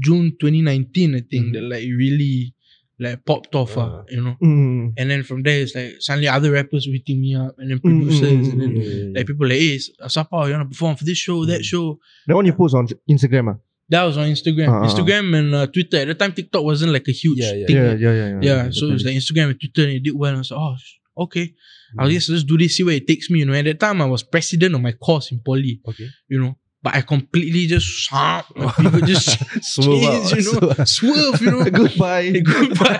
June 0.00 0.34
2019, 0.40 1.14
I 1.14 1.22
think, 1.30 1.46
Mhm. 1.46 1.52
that 1.54 1.62
like 1.62 1.84
really 2.04 2.52
like 2.98 3.24
popped 3.24 3.54
off, 3.54 3.76
ah, 3.76 3.82
Ah. 4.00 4.04
you 4.08 4.22
know. 4.22 4.36
Mm. 4.42 4.92
And 4.96 5.10
then 5.10 5.22
from 5.22 5.42
there, 5.42 5.60
it's 5.60 5.74
like 5.74 5.94
suddenly 6.00 6.28
other 6.28 6.50
rappers 6.52 6.86
hitting 6.86 7.20
me 7.20 7.34
up, 7.34 7.54
and 7.58 7.70
then 7.70 7.78
Mm, 7.78 7.82
mm, 7.82 7.98
producers, 8.06 8.48
mm, 8.48 8.52
and 8.52 8.60
then 8.62 8.72
Yeah, 8.76 9.18
like 9.18 9.26
people 9.26 9.46
like, 9.48 9.58
hey, 9.58 9.78
Sapa, 10.08 10.36
you 10.46 10.52
wanna 10.52 10.66
perform 10.66 10.96
for 10.96 11.04
this 11.04 11.18
show, 11.18 11.44
that 11.44 11.60
Mm. 11.60 11.64
show? 11.64 11.98
That 12.26 12.34
one 12.36 12.46
you 12.46 12.52
post 12.54 12.74
on 12.74 12.88
Instagram. 13.10 13.48
Ah. 13.52 13.58
That 13.88 14.02
was 14.04 14.16
on 14.16 14.26
Instagram, 14.28 14.68
ah. 14.70 14.86
Instagram 14.88 15.36
and 15.38 15.54
uh, 15.54 15.66
Twitter. 15.66 15.98
At 15.98 16.08
the 16.08 16.14
time, 16.14 16.32
TikTok 16.32 16.64
wasn't 16.64 16.92
like 16.92 17.06
a 17.08 17.12
huge 17.12 17.38
Yeah, 17.38 17.52
yeah. 17.52 17.66
thing. 17.66 17.76
Yeah, 17.76 17.94
yeah, 17.94 18.14
yeah, 18.14 18.28
yeah. 18.28 18.40
Yeah, 18.64 18.70
so 18.70 18.86
it 18.88 18.92
was 18.94 19.04
like 19.04 19.14
Instagram 19.14 19.50
and 19.50 19.60
Twitter, 19.60 19.82
and 19.86 19.92
it 19.92 20.02
did 20.02 20.14
well. 20.16 20.30
And 20.30 20.38
I 20.38 20.40
was 20.40 20.50
like, 20.50 20.60
oh, 20.60 21.22
okay, 21.24 21.54
I'll 21.98 22.10
just 22.10 22.28
let's 22.28 22.44
do 22.44 22.58
this, 22.58 22.76
see 22.76 22.82
where 22.82 22.96
it 22.96 23.06
takes 23.06 23.30
me. 23.30 23.40
You 23.40 23.46
know, 23.46 23.52
at 23.54 23.64
that 23.66 23.78
time, 23.78 24.02
I 24.02 24.06
was 24.06 24.22
president 24.22 24.74
of 24.74 24.80
my 24.80 24.92
course 24.92 25.30
in 25.32 25.38
poly. 25.38 25.80
Okay. 25.86 26.08
You 26.28 26.40
know, 26.40 26.58
but 26.82 26.94
I 26.94 27.00
completely 27.00 27.66
just 27.66 28.12
my 28.12 28.42
people 28.76 29.00
just 29.00 29.38
Swerve 29.62 30.04
out. 30.04 30.30
you 30.36 30.52
know, 30.60 30.84
swerve, 30.84 31.40
you 31.40 31.50
know. 31.50 31.64
Goodbye. 31.70 32.30
Goodbye. 32.30 32.98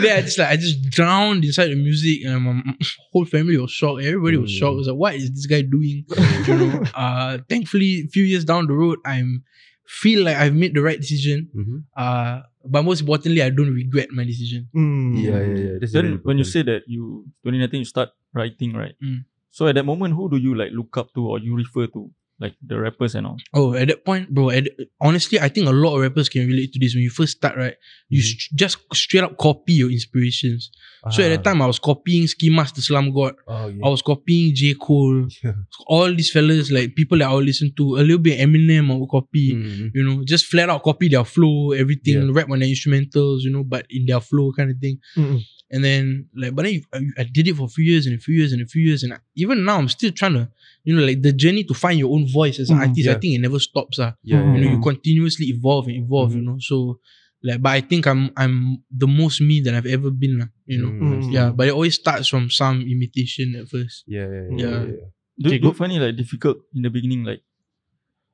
then 0.00 0.18
I 0.18 0.20
just 0.22 0.38
like 0.38 0.48
I 0.48 0.56
just 0.56 0.82
drowned 0.90 1.44
inside 1.44 1.68
the 1.68 1.76
music, 1.76 2.24
and 2.26 2.42
my 2.42 2.50
m- 2.50 2.78
whole 3.12 3.24
family 3.24 3.56
was 3.56 3.70
shocked. 3.70 4.02
Everybody 4.02 4.36
was 4.36 4.50
Mm. 4.50 4.58
shocked. 4.58 4.72
It 4.74 4.76
was 4.76 4.88
like, 4.88 4.96
what 4.96 5.14
is 5.14 5.30
this 5.32 5.46
guy 5.46 5.62
doing? 5.62 6.04
you 6.46 6.54
know. 6.56 6.84
Uh, 6.94 7.38
thankfully, 7.48 8.04
a 8.06 8.08
few 8.08 8.24
years 8.24 8.44
down 8.44 8.66
the 8.66 8.74
road, 8.74 8.98
I'm 9.06 9.44
feel 9.86 10.24
like 10.24 10.36
I've 10.36 10.54
made 10.54 10.74
the 10.74 10.82
right 10.82 11.00
decision. 11.00 11.48
Mhm. 11.56 11.82
Uh, 11.96 12.42
but 12.64 12.82
most 12.84 13.00
importantly, 13.00 13.42
I 13.42 13.50
don't 13.50 13.72
regret 13.74 14.10
my 14.12 14.22
decision. 14.24 14.68
Mm. 14.76 15.22
Yeah, 15.22 15.40
yeah, 15.40 15.54
yeah. 15.64 15.78
That's 15.80 15.92
Then 15.92 16.04
very 16.04 16.16
when 16.22 16.38
you 16.38 16.44
say 16.44 16.62
that 16.62 16.82
you 16.86 17.24
2019 17.44 17.80
you 17.80 17.84
start 17.86 18.10
writing, 18.34 18.74
right? 18.74 18.94
Mm. 19.02 19.24
So 19.50 19.66
at 19.66 19.74
that 19.76 19.84
moment, 19.86 20.14
who 20.14 20.28
do 20.30 20.36
you 20.36 20.54
like 20.54 20.70
look 20.72 20.96
up 20.96 21.12
to 21.14 21.26
or 21.26 21.38
you 21.40 21.56
refer 21.56 21.86
to? 21.88 22.10
Like 22.40 22.54
the 22.66 22.80
rappers 22.80 23.14
and 23.14 23.26
all. 23.26 23.36
Oh, 23.52 23.74
at 23.74 23.88
that 23.88 24.04
point, 24.04 24.30
bro. 24.32 24.48
At, 24.48 24.64
honestly, 24.98 25.38
I 25.38 25.48
think 25.48 25.66
a 25.68 25.72
lot 25.72 25.94
of 25.96 26.00
rappers 26.00 26.30
can 26.30 26.46
relate 26.48 26.72
to 26.72 26.78
this. 26.80 26.94
When 26.94 27.02
you 27.02 27.10
first 27.10 27.36
start, 27.36 27.54
right, 27.56 27.74
you 28.08 28.20
Mhm. 28.22 28.24
st- 28.24 28.58
just 28.58 28.78
straight 28.94 29.22
up 29.24 29.36
copy 29.36 29.74
your 29.74 29.90
inspirations. 29.90 30.70
So 31.10 31.22
at 31.22 31.28
that 31.28 31.40
Ah. 31.40 31.42
time, 31.52 31.60
I 31.62 31.66
was 31.66 31.78
copying 31.78 32.26
Ski 32.26 32.48
Master 32.48 32.80
Slum 32.80 33.12
God. 33.12 33.34
oh, 33.46 33.68
yeah. 33.68 33.84
I 33.84 33.88
was 33.90 34.00
copying 34.02 34.54
J 34.54 34.72
Cole. 34.74 35.28
Yeah. 35.44 35.52
All 35.86 36.14
these 36.14 36.30
fellas, 36.30 36.70
like 36.70 36.94
people 36.94 37.18
that 37.18 37.28
I 37.28 37.34
would 37.34 37.44
listen 37.44 37.72
to, 37.76 37.96
a 37.96 38.00
little 38.08 38.18
bit 38.18 38.38
Eminem, 38.40 38.90
I 38.90 38.94
would 38.96 39.10
copy. 39.10 39.52
Mhm. 39.54 39.90
You 39.94 40.02
know, 40.04 40.24
just 40.24 40.46
flat 40.46 40.70
out 40.70 40.82
copy 40.82 41.08
their 41.08 41.24
flow, 41.26 41.72
everything, 41.72 42.14
Yeah. 42.26 42.32
rap 42.32 42.48
on 42.50 42.60
their 42.60 42.68
instrumentals, 42.68 43.40
you 43.42 43.50
know, 43.50 43.64
but 43.64 43.84
in 43.90 44.06
their 44.06 44.20
flow 44.20 44.50
kind 44.52 44.70
of 44.70 44.78
thing. 44.78 44.98
Mm. 45.16 45.42
And 45.72 45.84
then, 45.84 46.26
like, 46.34 46.54
but 46.56 46.64
then 46.64 46.74
you- 46.74 46.84
I, 46.92 46.98
I 47.22 47.24
did 47.24 47.46
it 47.48 47.56
for 47.56 47.64
a 47.66 47.68
few 47.68 47.84
years 47.84 48.06
and 48.06 48.14
a 48.16 48.18
few 48.18 48.34
years 48.34 48.52
and 48.52 48.60
a 48.62 48.66
few 48.66 48.82
years. 48.82 49.02
And 49.04 49.12
I, 49.14 49.18
even 49.36 49.64
now, 49.64 49.78
I'm 49.78 49.88
still 49.88 50.10
trying 50.10 50.34
to, 50.34 50.48
you 50.84 50.96
know, 50.96 51.04
like 51.04 51.22
the 51.22 51.32
journey 51.32 51.62
to 51.64 51.74
find 51.74 51.98
your 51.98 52.12
own 52.14 52.26
voice 52.26 52.58
as 52.58 52.70
an 52.70 52.78
Mm, 52.78 52.88
artist, 52.88 53.08
I 53.08 53.14
think 53.20 53.34
it 53.36 53.40
never 53.40 53.60
stops. 53.60 53.98
Uh. 53.98 54.12
Yeah. 54.24 54.42
You 54.54 54.60
know, 54.60 54.66
you 54.74 54.80
continuously 54.80 55.46
evolve 55.46 55.86
and 55.86 55.96
evolve, 56.04 56.34
you 56.34 56.42
know. 56.42 56.56
So, 56.58 56.98
like, 57.42 57.62
but 57.62 57.70
I 57.70 57.80
think 57.82 58.06
I'm 58.06 58.30
I'm 58.36 58.82
the 58.90 59.06
most 59.06 59.40
me 59.40 59.60
that 59.62 59.74
I've 59.74 59.86
ever 59.86 60.10
been, 60.10 60.42
uh, 60.42 60.46
you 60.66 60.78
know. 60.82 60.90
Mm. 60.90 61.32
Yeah, 61.32 61.50
but 61.56 61.68
it 61.68 61.72
always 61.72 61.94
starts 61.94 62.26
from 62.28 62.50
some 62.50 62.82
imitation 62.82 63.54
at 63.56 63.68
first. 63.68 64.04
Yeah, 64.06 64.26
yeah, 64.28 64.48
Yeah. 64.50 64.56
yeah. 64.58 64.84
yeah. 64.90 65.06
Do, 65.40 65.48
Okay, 65.48 65.58
do 65.58 65.68
you 65.68 65.72
find 65.72 65.92
it 65.92 66.00
like 66.00 66.16
difficult 66.16 66.58
in 66.74 66.82
the 66.82 66.90
beginning, 66.90 67.22
like 67.24 67.42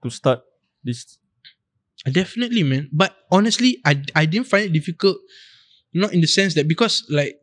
to 0.02 0.10
start 0.10 0.40
this? 0.82 1.18
Definitely, 2.10 2.62
man. 2.62 2.88
But 2.92 3.16
honestly, 3.30 3.78
I 3.84 4.02
I 4.14 4.26
didn't 4.26 4.46
find 4.46 4.64
it 4.66 4.72
difficult. 4.72 5.18
Not 6.02 6.12
in 6.14 6.20
the 6.20 6.26
sense 6.38 6.54
that 6.54 6.68
because 6.68 7.04
like, 7.08 7.34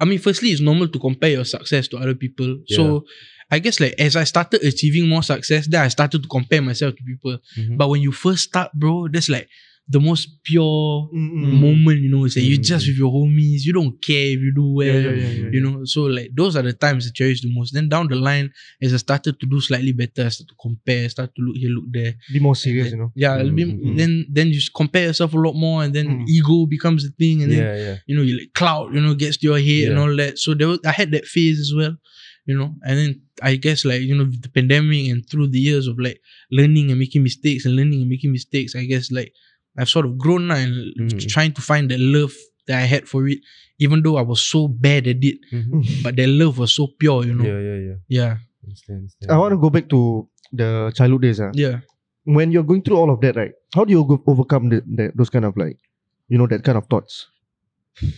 I 0.00 0.04
mean, 0.04 0.18
firstly, 0.18 0.50
it's 0.50 0.60
normal 0.60 0.88
to 0.88 0.98
compare 0.98 1.30
your 1.30 1.44
success 1.44 1.86
to 1.88 1.96
other 1.98 2.14
people. 2.14 2.50
So 2.68 3.04
I 3.50 3.58
guess 3.58 3.78
like 3.80 3.94
as 3.98 4.16
I 4.16 4.24
started 4.24 4.62
achieving 4.64 5.08
more 5.08 5.22
success, 5.22 5.66
then 5.66 5.82
I 5.82 5.88
started 5.88 6.22
to 6.22 6.28
compare 6.28 6.62
myself 6.62 6.96
to 6.96 7.02
people. 7.04 7.38
Mhm. 7.58 7.76
But 7.78 7.88
when 7.88 8.00
you 8.06 8.12
first 8.12 8.42
start, 8.50 8.72
bro, 8.72 9.08
that's 9.12 9.28
like 9.28 9.48
the 9.88 10.00
most 10.00 10.42
pure 10.44 11.08
Mm-mm. 11.12 11.60
moment, 11.60 12.00
you 12.00 12.10
know. 12.10 12.24
It's 12.24 12.36
like 12.36 12.46
you're 12.46 12.58
Mm. 12.58 12.62
just 12.64 12.86
with 12.86 12.96
your 12.96 13.12
homies, 13.12 13.64
you 13.64 13.72
don't 13.72 14.00
care 14.02 14.26
if 14.34 14.40
you 14.40 14.52
do 14.54 14.72
well, 14.72 14.86
Yeah, 14.86 15.10
yeah, 15.10 15.30
yeah, 15.42 15.50
you 15.52 15.60
know. 15.60 15.84
So 15.84 16.02
like 16.04 16.30
those 16.34 16.56
are 16.56 16.62
the 16.62 16.72
times 16.72 17.06
I 17.06 17.10
cherish 17.12 17.42
the 17.42 17.52
most. 17.52 17.74
Then 17.74 17.88
down 17.88 18.08
the 18.08 18.14
line, 18.16 18.52
as 18.80 18.94
I 18.94 18.96
started 18.98 19.38
to 19.40 19.46
do 19.46 19.60
slightly 19.60 19.92
better, 19.92 20.26
I 20.26 20.28
started 20.28 20.48
to 20.48 20.54
compare, 20.60 21.08
start 21.08 21.34
to 21.34 21.42
look 21.42 21.56
here, 21.56 21.70
look 21.70 21.84
there. 21.90 22.14
Be 22.32 22.38
more 22.40 22.54
serious, 22.56 22.90
you 22.92 22.96
know. 22.96 23.12
Yeah, 23.14 23.38
it'll 23.40 23.52
be- 23.52 23.64
Mm, 23.64 23.80
mm, 23.82 23.96
then 23.96 24.26
then 24.30 24.48
you 24.48 24.60
compare 24.74 25.06
yourself 25.08 25.34
a 25.34 25.38
lot 25.38 25.54
more, 25.54 25.82
and 25.84 25.92
then 25.94 26.06
Mm. 26.08 26.28
ego 26.28 26.66
becomes 26.66 27.02
the 27.04 27.10
thing, 27.18 27.42
and 27.42 27.50
then 27.52 27.64
you 28.06 28.16
know, 28.16 28.22
you 28.22 28.38
like 28.38 28.52
cloud, 28.54 28.94
you 28.94 29.00
know, 29.00 29.14
gets 29.14 29.36
to 29.38 29.46
your 29.48 29.58
head 29.58 29.88
and 29.90 29.98
all 29.98 30.14
that. 30.16 30.38
So 30.38 30.54
there 30.54 30.68
was, 30.68 30.78
I 30.86 30.92
had 30.92 31.10
that 31.12 31.26
phase 31.26 31.58
as 31.60 31.72
well, 31.74 31.96
you 32.46 32.56
know. 32.56 32.74
And 32.86 32.98
then 32.98 33.20
I 33.42 33.56
guess 33.56 33.84
like, 33.84 34.02
you 34.02 34.14
know, 34.16 34.24
the 34.24 34.48
pandemic 34.48 35.08
and 35.10 35.28
through 35.28 35.48
the 35.48 35.58
years 35.58 35.86
of 35.88 35.98
like 35.98 36.20
learning 36.50 36.90
and 36.90 36.98
making 36.98 37.22
mistakes 37.24 37.64
and 37.66 37.74
learning 37.76 38.00
and 38.02 38.08
making 38.10 38.32
mistakes, 38.32 38.74
I 38.76 38.84
guess 38.84 39.10
like 39.10 39.32
I've 39.78 39.88
sort 39.88 40.06
of 40.06 40.18
grown 40.18 40.46
now 40.48 40.56
and 40.56 40.94
Mhm. 41.00 41.28
trying 41.28 41.52
to 41.54 41.62
find 41.62 41.90
the 41.90 41.98
love 41.98 42.32
that 42.66 42.78
I 42.82 42.86
had 42.86 43.08
for 43.08 43.26
it, 43.28 43.38
even 43.78 44.02
though 44.02 44.16
I 44.16 44.22
was 44.22 44.40
so 44.40 44.68
bad 44.68 45.06
at 45.08 45.22
it, 45.22 45.38
Mhm. 45.52 45.82
but 46.04 46.16
that 46.16 46.28
love 46.28 46.58
was 46.58 46.74
so 46.74 46.86
pure, 46.98 47.24
you 47.24 47.34
know. 47.34 47.44
Yeah, 47.44 47.60
yeah, 47.68 47.78
yeah. 47.88 47.96
Yeah. 48.08 48.36
Understand, 48.64 48.98
understand. 48.98 49.32
I 49.32 49.36
want 49.38 49.52
to 49.52 49.58
go 49.58 49.70
back 49.70 49.88
to 49.90 50.28
the 50.52 50.92
childhood 50.94 51.22
days. 51.22 51.40
ah. 51.40 51.50
Yeah. 51.54 51.80
When 52.24 52.52
you're 52.52 52.62
going 52.62 52.82
through 52.82 52.98
all 52.98 53.10
of 53.10 53.20
that, 53.22 53.34
right? 53.34 53.52
How 53.74 53.84
do 53.84 53.90
you 53.92 54.04
go 54.04 54.22
overcome 54.26 54.68
the, 54.68 54.82
the, 54.86 55.10
those 55.16 55.30
kind 55.30 55.44
of 55.44 55.56
like, 55.56 55.78
you 56.28 56.38
know, 56.38 56.46
that 56.46 56.62
kind 56.62 56.78
of 56.78 56.86
thoughts? 56.86 57.26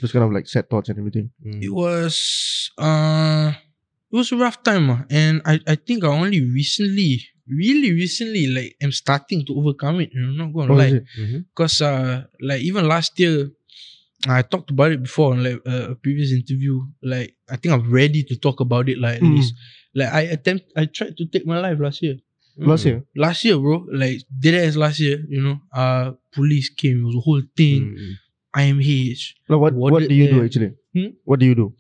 Those 0.01 0.13
kind 0.13 0.25
of 0.25 0.31
like 0.33 0.47
sad 0.47 0.69
thoughts 0.69 0.89
and 0.91 0.99
everything. 0.99 1.31
Mm. 1.45 1.63
It 1.65 1.71
was 1.73 2.71
uh 2.79 3.53
it 4.13 4.17
was 4.17 4.31
a 4.31 4.37
rough 4.37 4.63
time 4.63 4.91
ah. 4.91 5.05
and 5.11 5.41
I, 5.45 5.59
I 5.67 5.75
think 5.75 6.05
I 6.05 6.09
only 6.09 6.41
recently 6.45 7.25
really 7.49 7.93
recently 7.93 8.47
like 8.49 8.77
am 8.81 8.93
starting 8.93 9.45
to 9.47 9.53
overcome 9.57 10.01
it, 10.01 10.11
know, 10.15 10.33
not 10.45 10.53
gonna 10.53 10.73
Oh, 10.73 10.77
lie. 10.77 11.01
Because 11.51 11.81
uh, 11.83 12.25
like 12.41 12.63
even 12.63 12.89
last 12.89 13.19
year, 13.21 13.51
I 14.27 14.43
talked 14.43 14.71
about 14.71 14.93
it 14.93 15.03
before 15.03 15.37
like 15.37 15.61
uh, 15.67 15.91
a 15.93 15.95
previous 15.95 16.33
interview. 16.33 16.81
Like 17.03 17.37
I 17.49 17.57
think 17.57 17.75
I'm 17.75 17.91
ready 17.91 18.23
to 18.25 18.37
talk 18.37 18.61
about 18.61 18.89
it. 18.89 18.99
Like 18.99 19.17
at 19.17 19.23
Mm. 19.23 19.37
least, 19.37 19.55
like 19.95 20.13
I 20.13 20.23
attempt, 20.33 20.73
I 20.77 20.87
tried 20.87 21.17
to 21.19 21.27
take 21.27 21.45
my 21.47 21.61
life 21.61 21.79
last 21.81 22.01
year. 22.03 22.17
Last 22.57 22.87
year. 22.87 23.03
Last 23.17 23.45
year, 23.45 23.59
bro. 23.59 23.85
Like 23.93 24.23
did 24.39 24.55
as 24.55 24.77
last 24.77 25.01
year. 25.01 25.19
You 25.29 25.43
know, 25.43 25.57
uh, 25.75 26.13
police 26.33 26.71
came. 26.71 27.01
It 27.03 27.05
was 27.05 27.17
a 27.17 27.21
whole 27.21 27.43
thing. 27.57 27.97
Mm. 27.99 28.13
IMH. 28.57 29.35
Like 29.49 29.61
what, 29.61 29.75
What 29.75 29.93
what, 29.93 30.01
did 30.01 30.09
do 30.09 30.15
you 30.15 30.29
do 30.29 30.45
actually? 30.45 30.73
Hmm? 30.95 31.19
What 31.25 31.41
do 31.41 31.47
you 31.47 31.55
do? 31.55 31.75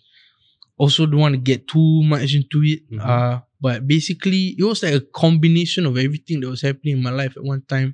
Also, 0.77 1.07
don't 1.07 1.21
want 1.21 1.35
to 1.35 1.41
get 1.41 1.69
too 1.69 2.03
much 2.03 2.35
into 2.35 2.61
it. 2.67 2.83
Mhm. 2.91 2.99
Uh, 2.99 3.41
but 3.65 3.87
basically, 3.95 4.45
it 4.61 4.65
was 4.71 4.83
like 4.85 4.93
a 4.95 5.01
combination 5.25 5.87
of 5.87 5.97
everything 6.07 6.41
that 6.41 6.51
was 6.55 6.61
happening 6.69 6.95
in 6.99 7.03
my 7.03 7.15
life 7.21 7.35
at 7.39 7.43
one 7.53 7.63
time. 7.75 7.91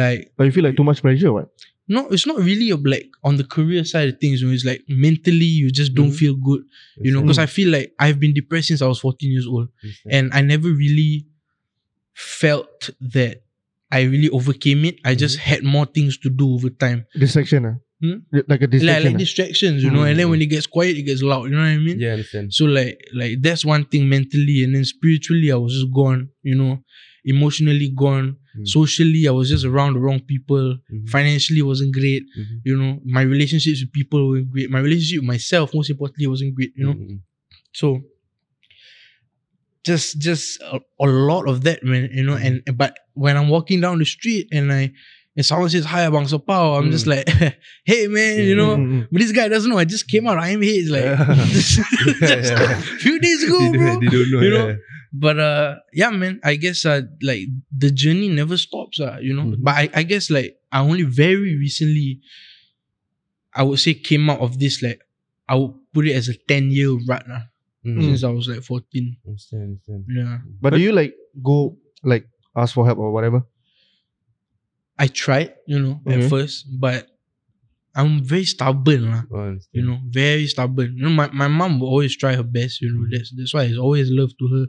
Like 0.00 0.20
Like 0.38 0.46
you 0.48 0.52
feel 0.56 0.64
like 0.68 0.76
too 0.76 0.84
much 0.84 1.00
pressure, 1.00 1.32
what? 1.32 1.48
no, 1.88 2.00
it's 2.14 2.26
not 2.30 2.38
really 2.48 2.68
a, 2.70 2.76
like 2.76 3.08
on 3.28 3.34
the 3.40 3.46
career 3.56 3.82
side 3.92 4.08
of 4.10 4.16
things. 4.20 4.40
You 4.40 4.48
know, 4.48 4.54
it's 4.58 4.66
like 4.72 4.82
mentally 5.06 5.50
you 5.60 5.70
just 5.80 5.92
don't 5.98 6.10
Mhm. 6.12 6.20
feel 6.22 6.34
good. 6.48 6.62
You 7.06 7.12
know, 7.12 7.22
because 7.22 7.38
I 7.46 7.46
feel 7.56 7.70
like 7.76 7.88
I've 7.98 8.20
been 8.24 8.34
depressed 8.40 8.68
since 8.68 8.82
I 8.82 8.88
was 8.92 9.00
14 9.06 9.32
years 9.36 9.46
old, 9.46 9.68
and 10.16 10.24
I 10.38 10.40
never 10.52 10.68
really 10.84 11.12
felt 12.14 12.90
that 13.00 13.42
I 13.90 14.02
really 14.12 14.28
overcame 14.38 14.84
it. 14.84 14.96
I 15.04 15.14
just 15.24 15.36
had 15.38 15.64
more 15.64 15.86
things 15.86 16.18
to 16.18 16.28
do 16.30 16.46
over 16.56 16.70
time, 16.70 17.06
Distraction, 17.18 17.64
ah. 17.70 17.76
Hmm? 18.02 18.18
Like 18.48 18.62
a 18.62 18.66
distraction. 18.66 19.04
like 19.04 19.14
ah? 19.14 19.18
distractions, 19.18 19.82
you 19.84 19.90
know. 19.90 20.04
And 20.04 20.18
then 20.18 20.26
Mhm. 20.26 20.30
when 20.30 20.42
it 20.42 20.46
gets 20.46 20.66
quiet, 20.66 20.96
it 20.96 21.02
gets 21.02 21.22
loud. 21.22 21.44
You 21.44 21.56
know 21.56 21.58
what 21.58 21.66
I 21.66 21.76
mean? 21.78 21.98
yeah, 22.00 22.08
I 22.08 22.12
understand. 22.12 22.54
So 22.54 22.64
like 22.64 22.98
like 23.14 23.42
that's 23.42 23.64
one 23.64 23.84
thing 23.84 24.08
mentally, 24.08 24.62
and 24.64 24.74
then 24.74 24.84
spiritually 24.84 25.52
I 25.52 25.56
was 25.56 25.74
just 25.74 25.92
gone. 25.92 26.30
You 26.42 26.54
know, 26.60 26.82
emotionally 27.24 27.90
gone. 28.04 28.36
Mm. 28.58 28.66
Socially, 28.66 29.28
I 29.28 29.32
was 29.32 29.48
just 29.50 29.64
around 29.66 29.92
the 29.94 30.00
wrong 30.00 30.20
people. 30.20 30.78
Mhm. 30.92 31.08
Financially, 31.10 31.60
wasn't 31.62 31.92
great. 31.92 32.22
Mhm. 32.38 32.56
You 32.64 32.76
know, 32.80 33.00
my 33.04 33.22
relationships 33.22 33.80
with 33.82 33.92
people 33.92 34.28
weren't 34.30 34.50
great. 34.50 34.70
My 34.70 34.80
relationship 34.80 35.18
with 35.20 35.28
myself, 35.36 35.74
most 35.74 35.90
importantly, 35.90 36.26
wasn't 36.26 36.54
great. 36.54 36.72
You 36.76 36.86
know, 36.86 36.94
Mm, 36.94 37.20
so 37.80 37.86
just 39.84 40.18
just 40.20 40.60
a, 40.62 40.80
a 41.00 41.06
lot 41.06 41.48
of 41.48 41.62
that, 41.64 41.82
man. 41.82 42.10
You 42.12 42.22
know, 42.24 42.36
and 42.36 42.62
but 42.76 42.96
when 43.14 43.36
I'm 43.36 43.48
walking 43.48 43.80
down 43.80 43.98
the 43.98 44.04
street 44.04 44.48
and 44.52 44.72
I 44.72 44.92
and 45.36 45.46
someone 45.46 45.70
says 45.70 45.84
hi, 45.84 46.02
Abang 46.06 46.26
Sapau, 46.28 46.78
I'm 46.78 46.90
just 46.90 47.06
Mm. 47.06 47.14
like, 47.16 47.56
hey 47.84 48.06
man, 48.08 48.44
you 48.44 48.54
know. 48.56 48.76
Mm, 48.76 48.86
mm, 48.86 48.92
mm. 49.02 49.08
But 49.12 49.20
this 49.20 49.32
guy 49.32 49.48
doesn't 49.48 49.70
know. 49.70 49.78
I 49.78 49.84
just 49.84 50.08
came 50.08 50.26
out. 50.26 50.38
I'm 50.38 50.60
here. 50.62 50.80
It's 50.82 50.90
like 50.90 51.06
just, 51.48 51.78
Yeah, 52.20 52.36
just 52.36 52.52
yeah. 52.52 52.78
a 52.78 52.98
few 52.98 53.20
days 53.20 53.42
ago, 53.44 53.58
they, 53.60 53.78
bro. 53.78 54.00
they 54.00 54.06
don't 54.06 54.30
know. 54.30 54.40
You 54.40 54.50
know, 54.50 54.68
yeah. 54.68 54.76
But 55.12 55.38
uh, 55.38 55.74
yeah, 55.92 56.10
man. 56.10 56.40
I 56.44 56.54
guess 56.56 56.84
uh, 56.86 57.02
like 57.22 57.46
the 57.76 57.90
journey 57.90 58.28
never 58.28 58.56
stops. 58.56 59.00
Uh, 59.00 59.18
you 59.20 59.34
know. 59.34 59.42
Mhm. 59.54 59.62
But 59.62 59.74
I, 59.74 59.88
I 59.94 60.02
guess 60.02 60.30
like 60.30 60.56
I 60.70 60.80
only 60.80 61.02
very 61.02 61.56
recently, 61.58 62.20
I 63.54 63.62
would 63.62 63.78
say 63.80 63.94
came 63.94 64.30
out 64.30 64.40
of 64.40 64.58
this 64.58 64.82
like 64.82 65.00
I 65.48 65.54
would 65.56 65.74
put 65.92 66.06
it 66.06 66.14
as 66.14 66.28
a 66.28 66.34
ten 66.46 66.70
year 66.70 66.90
run 67.06 67.26
uh, 67.30 67.42
Mm. 67.80 68.02
since 68.04 68.22
I 68.24 68.28
was 68.28 68.46
like 68.46 68.60
fourteen. 68.62 69.16
Understand, 69.26 69.62
understand. 69.80 70.04
Yeah. 70.12 70.38
But 70.60 70.74
do 70.74 70.80
you 70.80 70.92
like 70.92 71.14
go 71.42 71.78
like 72.04 72.28
ask 72.54 72.74
for 72.74 72.84
help 72.84 72.98
or 72.98 73.10
whatever? 73.10 73.42
I 75.00 75.08
tried, 75.08 75.56
you 75.66 75.80
know, 75.80 75.94
Okay. 76.04 76.20
at 76.24 76.28
first, 76.28 76.68
but 76.78 77.08
I'm 77.96 78.22
very 78.22 78.44
stubborn, 78.44 79.10
lah. 79.10 79.24
Oh. 79.32 79.56
You 79.72 79.82
know, 79.82 79.98
very 80.06 80.46
stubborn. 80.46 80.94
You 80.96 81.02
know, 81.08 81.14
my, 81.20 81.28
my 81.32 81.48
mom 81.48 81.80
will 81.80 81.88
always 81.88 82.14
try 82.16 82.36
her 82.36 82.46
best. 82.46 82.80
You 82.84 82.92
know, 82.94 83.06
that's 83.10 83.32
that's 83.34 83.52
why 83.54 83.64
it's 83.64 83.78
always 83.80 84.10
love 84.12 84.30
to 84.38 84.46
her. 84.54 84.64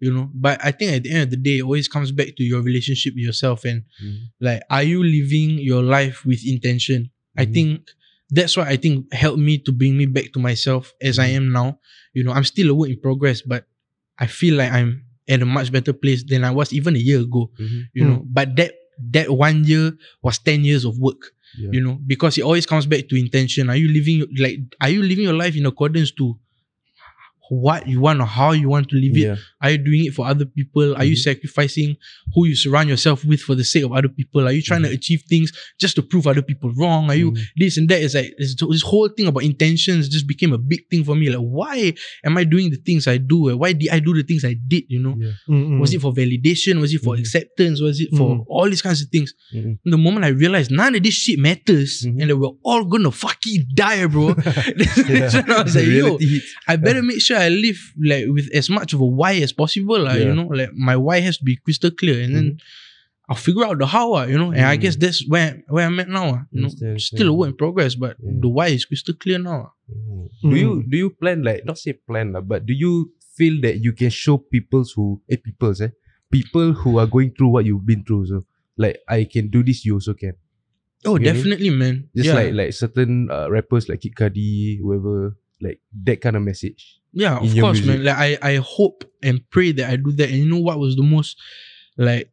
You 0.00 0.10
know, 0.14 0.26
but 0.34 0.60
I 0.62 0.70
think 0.70 0.92
at 0.92 1.02
the 1.02 1.10
end 1.10 1.22
of 1.26 1.30
the 1.30 1.40
day, 1.40 1.58
it 1.58 1.66
always 1.66 1.88
comes 1.88 2.12
back 2.12 2.36
to 2.36 2.44
your 2.44 2.60
relationship 2.62 3.14
with 3.16 3.24
yourself 3.24 3.64
and 3.64 3.82
Mhm. 3.98 4.30
like, 4.40 4.62
are 4.70 4.84
you 4.86 5.02
living 5.02 5.58
your 5.58 5.82
life 5.82 6.22
with 6.28 6.42
intention? 6.46 7.10
I 7.36 7.46
Mhm. 7.46 7.54
think 7.54 7.70
that's 8.30 8.54
what 8.56 8.68
I 8.68 8.76
think 8.76 9.10
helped 9.14 9.40
me 9.42 9.58
to 9.66 9.72
bring 9.72 9.96
me 9.96 10.06
back 10.06 10.30
to 10.34 10.38
myself 10.38 10.92
as 11.02 11.18
I 11.18 11.32
am 11.34 11.50
now. 11.50 11.80
You 12.14 12.22
know, 12.24 12.32
I'm 12.36 12.44
still 12.46 12.70
a 12.70 12.74
work 12.78 12.90
in 12.90 13.00
progress, 13.00 13.42
but 13.42 13.66
I 14.18 14.26
feel 14.28 14.54
like 14.60 14.70
I'm 14.70 15.02
at 15.26 15.42
a 15.42 15.46
much 15.48 15.72
better 15.72 15.92
place 15.96 16.22
than 16.22 16.44
I 16.44 16.52
was 16.52 16.70
even 16.72 16.94
a 16.94 17.02
year 17.02 17.20
ago. 17.24 17.50
Mhm. 17.58 17.88
You 17.96 18.04
know, 18.06 18.18
but 18.28 18.54
that 18.60 18.74
that 19.12 19.30
one 19.30 19.64
year 19.64 19.92
was 20.22 20.38
ten 20.38 20.64
years 20.64 20.84
of 20.84 20.98
work 20.98 21.32
Yeah. 21.58 21.70
you 21.72 21.80
know 21.80 21.96
because 22.06 22.36
it 22.38 22.42
always 22.44 22.66
comes 22.66 22.86
back 22.86 23.08
to 23.08 23.16
intention 23.16 23.70
are 23.70 23.76
you 23.76 23.88
living 23.88 24.26
like 24.38 24.58
are 24.80 24.90
you 24.90 25.02
living 25.02 25.24
your 25.24 25.34
life 25.44 25.56
in 25.56 25.66
accordance 25.66 26.10
to 26.20 26.36
what 27.50 27.86
you 27.88 28.00
want 28.00 28.20
or 28.20 28.26
how 28.26 28.52
you 28.52 28.68
want 28.68 28.88
to 28.90 28.96
live 28.96 29.16
it. 29.16 29.38
Are 29.62 29.70
you 29.70 29.78
doing 29.78 30.04
it 30.06 30.14
for 30.14 30.26
other 30.26 30.44
people? 30.44 30.94
Are 30.96 31.04
you 31.04 31.16
Mhm. 31.16 31.18
sacrificing 31.20 31.96
who 32.34 32.46
you 32.46 32.54
surround 32.54 32.88
yourself 32.88 33.24
with 33.24 33.40
for 33.40 33.54
the 33.54 33.64
sake 33.64 33.84
of 33.84 33.92
other 33.92 34.08
people? 34.08 34.46
Are 34.46 34.52
you 34.52 34.62
trying 34.62 34.82
to 34.82 34.90
achieve 34.90 35.22
things 35.28 35.52
just 35.80 35.96
to 35.96 36.02
prove 36.02 36.26
other 36.26 36.42
people 36.42 36.72
wrong? 36.74 37.08
Are 37.10 37.14
you 37.14 37.32
Mhm. 37.32 37.40
this 37.56 37.76
and 37.78 37.88
that? 37.88 38.02
It's 38.02 38.14
like 38.14 38.34
this, 38.38 38.54
this 38.54 38.82
whole 38.82 39.08
thing 39.08 39.26
about 39.26 39.42
intentions 39.44 40.08
just 40.08 40.26
became 40.26 40.52
a 40.52 40.58
big 40.58 40.88
thing 40.90 41.04
for 41.04 41.14
me. 41.16 41.28
Like 41.30 41.38
why 41.40 41.94
am 42.24 42.36
i 42.36 42.44
doing 42.44 42.70
the 42.70 42.76
things 42.76 43.06
i 43.06 43.16
do? 43.18 43.56
Why 43.56 43.72
did 43.72 43.88
i 43.90 43.98
do 43.98 44.14
the 44.14 44.22
things 44.22 44.44
i 44.44 44.54
did 44.54 44.84
you 44.88 45.00
know? 45.00 45.16
Yeah. 45.18 45.78
Was 45.80 45.94
it 45.94 46.00
for 46.00 46.12
validation? 46.12 46.80
Was 46.80 46.92
it 46.92 47.00
for 47.02 47.14
Mhm. 47.16 47.20
acceptance? 47.20 47.80
Was 47.80 48.00
it 48.00 48.10
for 48.16 48.44
all 48.48 48.68
these 48.68 48.82
kinds 48.82 49.00
of 49.02 49.08
things? 49.08 49.32
The 49.84 49.96
moment 49.96 50.24
I 50.24 50.28
realized 50.28 50.70
none 50.70 50.94
of 50.94 51.02
this 51.02 51.14
shit 51.14 51.38
matters 51.38 52.02
Mhm. 52.06 52.20
and 52.20 52.30
that 52.30 52.36
we're 52.36 52.48
all 52.62 52.84
gonna 52.84 53.10
fucking 53.10 53.68
die, 53.74 54.06
bro. 54.06 54.28
I 54.46 55.62
was 55.64 55.74
like, 55.76 55.86
yo. 55.86 56.18
I 56.66 56.76
better 56.76 57.02
make 57.02 57.20
sure 57.20 57.37
I 57.38 57.48
live 57.48 57.80
like 58.10 58.26
with 58.28 58.48
as 58.60 58.68
much 58.68 58.92
of 58.94 59.00
a 59.00 59.06
why 59.20 59.34
as 59.46 59.52
possible. 59.52 60.00
Like, 60.00 60.18
Yeah. 60.20 60.28
you 60.30 60.34
know, 60.34 60.48
like 60.60 60.72
my 60.74 60.96
why 60.96 61.20
has 61.20 61.38
to 61.38 61.44
be 61.44 61.56
crystal 61.56 61.90
clear 61.90 62.18
and 62.24 62.34
then 62.36 62.48
I'll 63.30 63.36
figure 63.36 63.64
out 63.68 63.78
the 63.78 63.86
how, 63.86 64.14
ah, 64.18 64.24
you 64.24 64.38
know. 64.40 64.50
And 64.56 64.64
I 64.64 64.76
Mhm. 64.76 64.80
guess 64.82 64.96
that's 64.96 65.20
where 65.28 65.62
where 65.68 65.86
I'm 65.86 66.00
at 66.00 66.08
now. 66.08 66.26
ah, 66.34 66.42
You 66.52 66.60
know, 66.64 66.72
Understand, 66.72 67.00
still 67.00 67.28
a 67.28 67.32
understand. 67.32 67.38
work 67.38 67.48
in 67.52 67.56
progress, 67.64 67.94
but 67.94 68.16
Yeah. 68.24 68.40
the 68.42 68.48
why 68.48 68.66
is 68.76 68.84
crystal 68.88 69.14
clear 69.14 69.38
now. 69.38 69.72
Mhm. 69.86 70.28
Mm. 70.44 70.50
Do 70.50 70.56
you 70.56 70.70
do 70.88 70.96
you 70.96 71.10
plan 71.10 71.42
like 71.44 71.64
not 71.68 71.78
say 71.78 71.92
plan 71.92 72.32
lah, 72.32 72.40
but 72.40 72.64
do 72.66 72.72
you 72.72 73.12
feel 73.36 73.60
that 73.62 73.78
you 73.84 73.92
can 73.92 74.10
show 74.10 74.36
people's 74.38 74.92
who 74.96 75.20
eh 75.30 75.36
people's 75.38 75.80
eh 75.84 75.92
people 76.32 76.72
who 76.82 76.98
are 76.98 77.06
going 77.06 77.30
through 77.36 77.48
what 77.54 77.64
you've 77.64 77.86
been 77.86 78.02
through 78.04 78.26
so 78.26 78.44
like 78.76 78.98
I 79.08 79.24
can 79.24 79.46
do 79.48 79.62
this 79.62 79.84
you 79.86 79.94
also 79.94 80.12
can 80.12 80.34
Oh, 81.06 81.14
You 81.14 81.22
know? 81.22 81.32
definitely, 81.32 81.70
man. 81.70 82.10
just 82.16 82.26
yeah. 82.26 82.34
like 82.34 82.52
like 82.58 82.72
certain 82.74 83.30
uh, 83.30 83.46
rappers 83.48 83.86
like 83.88 84.00
Kid 84.02 84.14
Cudi 84.18 84.80
whoever 84.82 85.38
like 85.62 85.78
that 86.04 86.18
kind 86.20 86.34
of 86.34 86.42
message 86.42 86.97
Yeah, 87.12 87.38
of 87.38 87.54
course, 87.56 87.82
man. 87.82 88.04
Like 88.04 88.16
I, 88.16 88.38
I 88.42 88.56
hope 88.56 89.04
and 89.22 89.40
pray 89.50 89.72
that 89.72 89.90
I 89.90 89.96
do 89.96 90.12
that. 90.12 90.28
And 90.30 90.38
you 90.38 90.46
know 90.48 90.60
what 90.60 90.78
was 90.78 90.94
the 90.96 91.02
most 91.02 91.36
like 91.96 92.30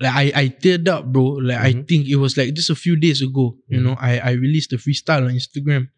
like 0.00 0.14
I, 0.14 0.40
I 0.42 0.48
teared 0.48 0.86
up, 0.88 1.06
bro. 1.12 1.24
Like 1.24 1.58
I 1.58 1.72
Mhm. 1.72 1.88
think 1.88 2.06
it 2.08 2.16
was 2.16 2.36
like 2.36 2.54
just 2.54 2.70
a 2.70 2.74
few 2.76 2.96
days 2.96 3.20
ago, 3.22 3.56
you 3.68 3.80
Mhm. 3.80 3.84
know, 3.84 3.96
I, 3.98 4.18
I 4.18 4.30
released 4.32 4.72
a 4.72 4.76
freestyle 4.76 5.24
on 5.26 5.32
Instagram. 5.34 5.88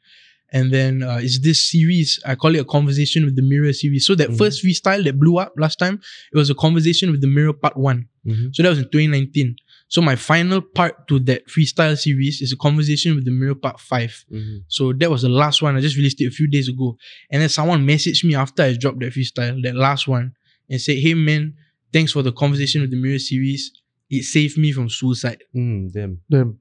And 0.52 0.73
then 0.73 1.02
uh, 1.05 1.19
it's 1.23 1.38
this 1.38 1.71
series, 1.71 2.19
I 2.26 2.35
call 2.35 2.55
it 2.57 2.59
a 2.59 2.64
conversation 2.64 3.25
with 3.25 3.37
the 3.37 3.43
mirror 3.43 3.73
series. 3.73 4.05
So 4.07 4.14
that 4.17 4.31
Mhm. 4.31 4.38
first 4.38 4.64
freestyle 4.64 5.05
that 5.05 5.19
blew 5.21 5.38
up 5.38 5.52
last 5.57 5.79
time, 5.79 6.00
it 6.33 6.37
was 6.37 6.50
a 6.50 6.55
conversation 6.55 7.11
with 7.12 7.21
the 7.21 7.29
mirror 7.29 7.52
part 7.52 7.76
one. 7.76 8.09
Mhm. 8.26 8.50
So 8.55 8.62
that 8.62 8.71
was 8.71 8.79
in 8.79 8.88
2019. 8.88 9.57
So 9.90 10.00
my 10.00 10.16
final 10.16 10.61
part 10.62 11.06
to 11.09 11.18
that 11.28 11.49
freestyle 11.49 11.97
series 11.99 12.40
is 12.40 12.52
a 12.52 12.56
conversation 12.56 13.14
with 13.16 13.25
the 13.25 13.30
mirror 13.32 13.54
part 13.56 13.78
five. 13.80 14.25
Mhm. 14.32 14.62
So 14.68 14.92
that 14.94 15.11
was 15.11 15.23
the 15.23 15.28
last 15.28 15.61
one. 15.62 15.76
I 15.76 15.80
just 15.80 15.97
released 15.97 16.20
it 16.20 16.26
a 16.28 16.30
few 16.30 16.49
days 16.49 16.68
ago. 16.68 16.97
And 17.30 17.42
then 17.42 17.49
someone 17.49 17.87
messaged 17.87 18.25
me 18.25 18.35
after 18.35 18.62
I 18.62 18.73
dropped 18.75 19.00
that 19.00 19.12
freestyle, 19.12 19.61
that 19.64 19.75
last 19.75 20.06
one, 20.09 20.32
and 20.70 20.80
said, 20.80 20.99
Hey 20.99 21.14
man, 21.14 21.54
thanks 21.92 22.12
for 22.12 22.23
the 22.23 22.32
conversation 22.32 22.80
with 22.82 22.90
the 22.90 22.97
mirror 22.97 23.18
series. 23.18 23.73
it 24.12 24.25
saved 24.25 24.59
me 24.59 24.73
from 24.73 24.88
suicide. 24.88 25.42
Mm, 25.54 25.92
damn. 25.92 26.18
Damn. 26.28 26.59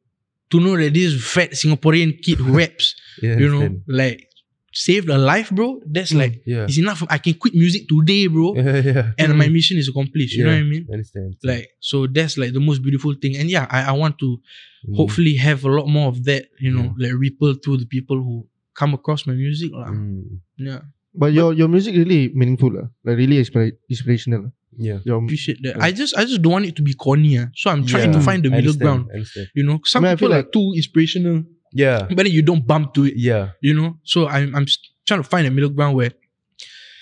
To 0.51 0.59
know 0.59 0.77
that 0.77 0.93
this 0.93 1.13
fat 1.33 1.51
Singaporean 1.51 2.21
kid 2.21 2.37
who 2.39 2.51
raps, 2.57 2.95
Yeah, 3.23 3.37
you 3.39 3.47
know, 3.49 3.61
understand. 3.61 3.83
like 3.87 4.28
saved 4.73 5.09
a 5.09 5.17
life, 5.17 5.49
bro. 5.51 5.81
That's 5.85 6.13
like 6.13 6.41
yeah. 6.45 6.65
it's 6.69 6.77
enough. 6.77 7.03
I 7.09 7.17
can 7.17 7.33
quit 7.35 7.53
music 7.55 7.87
today, 7.89 8.27
bro, 8.27 8.53
yeah, 8.59 8.81
yeah. 8.83 9.05
and 9.17 9.37
my 9.37 9.47
mission 9.49 9.77
is 9.77 9.89
accomplished. 9.89 10.35
You 10.35 10.45
know 10.45 10.51
what 10.53 10.59
I 10.61 10.69
mean? 10.69 10.85
I 10.89 10.93
understand. 10.93 11.35
Like 11.43 11.69
so, 11.79 12.07
that's 12.07 12.37
like 12.37 12.53
the 12.53 12.59
most 12.59 12.81
beautiful 12.81 13.13
thing. 13.21 13.35
And 13.37 13.49
yeah, 13.49 13.67
I, 13.69 13.89
I 13.89 13.93
want 13.93 14.17
to 14.19 14.39
Mm. 14.79 14.95
hopefully 14.95 15.35
have 15.35 15.65
a 15.65 15.67
lot 15.67 15.91
more 15.91 16.07
of 16.07 16.23
that. 16.23 16.47
You 16.57 16.71
know, 16.71 16.95
like 16.97 17.11
ripple 17.11 17.53
through 17.59 17.83
the 17.83 17.85
people 17.85 18.15
who 18.15 18.47
come 18.73 18.93
across 18.95 19.27
my 19.27 19.33
music, 19.35 19.75
lah. 19.75 19.91
Mm, 19.91 20.39
Yeah, 20.55 20.87
But 21.11 21.35
your 21.35 21.51
your 21.51 21.67
music 21.67 21.99
really 21.99 22.31
meaningful, 22.31 22.71
lah. 22.71 22.87
like 23.03 23.19
really 23.19 23.43
inspira- 23.43 23.75
inspirational. 23.91 24.47
lah. 24.47 24.51
yeah. 24.79 24.99
Your, 25.03 25.19
appreciate 25.19 25.59
that. 25.67 25.83
I 25.83 25.91
just 25.91 26.15
I 26.15 26.23
just 26.23 26.39
don't 26.39 26.55
want 26.55 26.71
it 26.71 26.79
to 26.79 26.83
be 26.87 26.95
corny. 26.95 27.35
ah. 27.43 27.51
So 27.59 27.67
I'm 27.67 27.83
trying 27.83 28.15
Yeah. 28.15 28.19
to 28.19 28.23
find 28.23 28.39
the 28.39 28.55
middle 28.55 28.71
ground. 28.79 29.11
You 29.51 29.67
know, 29.67 29.83
some 29.83 30.07
I 30.07 30.07
mean, 30.07 30.11
I 30.11 30.15
people 30.15 30.31
feel 30.31 30.39
are 30.39 30.47
too 30.47 30.67
inspirational, 30.79 31.43
Yeah. 31.73 32.07
but 32.09 32.17
then 32.17 32.33
you 32.33 32.41
don't 32.41 32.65
bump 32.65 32.93
to 32.95 33.05
it. 33.05 33.13
Yeah. 33.15 33.51
You 33.61 33.73
know, 33.73 33.97
so 34.03 34.27
I'm 34.27 34.55
I'm 34.55 34.65
trying 35.05 35.21
to 35.21 35.27
find 35.27 35.45
a 35.47 35.51
middle 35.51 35.69
ground 35.69 35.95
where 35.95 36.11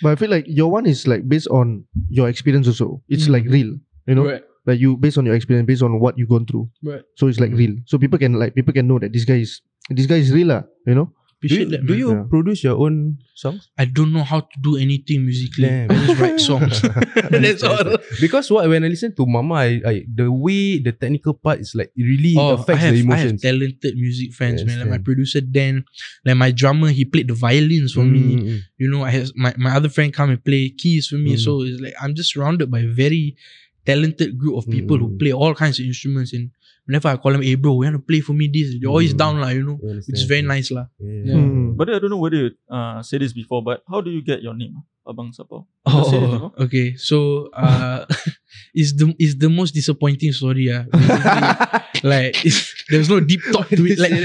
but 0.02 0.12
I 0.12 0.16
feel 0.16 0.30
like 0.30 0.46
your 0.48 0.70
one 0.70 0.86
is 0.86 1.08
like 1.08 1.28
based 1.28 1.48
on 1.50 1.86
your 2.10 2.30
experience 2.30 2.68
also. 2.68 3.02
It's 3.10 3.26
Mm. 3.28 3.34
like 3.34 3.46
real. 3.50 3.72
You 4.06 4.16
know, 4.16 4.26
Right. 4.30 4.44
like 4.66 4.80
you 4.80 4.96
based 4.98 5.18
on 5.18 5.26
your 5.26 5.34
experience, 5.36 5.66
based 5.66 5.82
on 5.82 6.00
what 6.00 6.18
you 6.18 6.28
gone 6.28 6.46
through. 6.46 6.70
Right. 6.84 7.02
So 7.16 7.28
it's 7.28 7.40
like 7.40 7.52
Mm. 7.52 7.58
real. 7.58 7.74
So 7.86 7.98
people 7.98 8.20
can 8.20 8.34
like 8.38 8.54
people 8.54 8.74
can 8.74 8.88
know 8.88 9.00
that 9.00 9.12
this 9.14 9.26
guy 9.26 9.40
is 9.42 9.62
this 9.90 10.06
guy 10.06 10.20
is 10.22 10.32
real, 10.32 10.48
lah. 10.54 10.64
You 10.86 10.96
know. 10.96 11.08
Do 11.40 11.54
you, 11.54 11.66
that. 11.70 11.86
do 11.86 11.94
man. 11.94 12.00
you 12.00 12.10
Yeah. 12.18 12.24
produce 12.30 12.64
your 12.66 12.78
own 12.82 13.20
songs? 13.36 13.70
I 13.78 13.86
don't 13.86 14.12
know 14.12 14.24
how 14.24 14.40
to 14.42 14.56
do 14.62 14.76
anything 14.78 15.22
musically. 15.24 15.70
Damn. 15.70 15.92
I 15.92 15.96
just 16.06 16.20
write 16.20 16.40
songs. 16.42 16.82
That's 17.30 17.62
all. 17.62 17.98
Because 18.20 18.50
what 18.50 18.68
when 18.68 18.84
I 18.84 18.88
listen 18.90 19.14
to 19.16 19.26
Mama, 19.26 19.54
I, 19.56 19.82
I 19.86 19.96
the 20.10 20.32
way 20.32 20.80
the 20.80 20.94
technical 20.98 21.36
part 21.36 21.60
is 21.62 21.76
like 21.78 21.92
really 21.96 22.34
Oh, 22.38 22.58
affects 22.58 22.82
have, 22.82 22.94
the 22.98 23.06
I 23.06 23.16
have 23.22 23.38
emotions. 23.38 23.42
talented 23.46 23.94
music 23.96 24.34
friends, 24.34 24.66
man. 24.66 24.80
Like 24.80 24.90
my 24.90 24.98
producer 24.98 25.42
Dan, 25.42 25.86
like 26.26 26.38
my 26.38 26.50
drummer, 26.50 26.90
he 26.90 27.06
played 27.06 27.28
the 27.30 27.36
violins 27.38 27.94
for 27.94 28.02
Mm, 28.02 28.12
me. 28.12 28.26
mm. 28.42 28.60
You 28.82 28.90
know, 28.90 29.04
I 29.06 29.12
have 29.12 29.30
my, 29.36 29.54
my 29.58 29.76
other 29.78 29.90
friend 29.90 30.10
come 30.12 30.32
and 30.32 30.44
play 30.44 30.70
keys 30.74 31.06
for 31.08 31.18
me. 31.22 31.36
Mm. 31.36 31.40
So 31.40 31.62
it's 31.62 31.80
like 31.80 31.94
I'm 32.02 32.16
just 32.16 32.34
surrounded 32.34 32.72
by 32.72 32.82
very 32.90 33.38
talented 33.86 34.38
group 34.38 34.58
of 34.58 34.66
people 34.70 34.98
who 34.98 35.10
Mm. 35.10 35.20
play 35.20 35.32
all 35.32 35.54
kinds 35.56 35.80
of 35.80 35.86
instruments. 35.86 36.34
And 36.34 36.50
whenever 36.88 37.10
I 37.12 37.18
call 37.20 37.36
him, 37.36 37.44
hey 37.44 37.56
bro, 37.56 37.74
you 37.84 37.92
want 37.92 37.96
to 37.96 38.00
play 38.00 38.22
for 38.24 38.34
me 38.34 38.48
this? 38.48 38.74
You're 38.80 38.92
always 38.92 39.14
Mm. 39.14 39.18
down, 39.20 39.36
lah, 39.44 39.50
you 39.52 39.64
know, 39.64 39.78
I 39.84 40.00
which 40.02 40.18
is 40.18 40.24
very 40.24 40.42
nice, 40.42 40.72
lah. 40.72 40.88
Yeah. 41.00 41.36
Yeah. 41.36 41.40
Mm. 41.44 41.78
But 41.78 41.92
I 41.92 42.00
don't 42.00 42.10
know 42.10 42.18
whether 42.24 42.38
you 42.38 42.50
uh, 42.72 43.04
said 43.04 43.22
this 43.22 43.34
before, 43.34 43.62
but 43.62 43.84
how 43.92 44.02
do 44.02 44.10
you 44.10 44.24
get 44.24 44.42
your 44.42 44.56
name, 44.56 44.74
ah? 44.80 44.86
Abang 45.08 45.32
Sapau? 45.32 45.64
You 45.88 46.04
said 46.04 46.20
it 46.24 46.32
before? 46.36 46.52
Oh, 46.52 46.64
okay. 46.68 46.88
So, 47.00 47.48
uh, 47.56 48.04
it's 48.76 48.92
the 48.92 49.16
it's 49.16 49.40
the 49.40 49.48
most 49.48 49.72
disappointing 49.72 50.36
story. 50.36 50.68
Ah, 50.68 50.84
like 52.04 52.36
it's, 52.44 52.76
there's 52.92 53.08
no 53.08 53.20
deep 53.24 53.40
thought 53.56 53.72
to 53.72 53.84
it. 53.88 53.96
Like, 53.96 54.20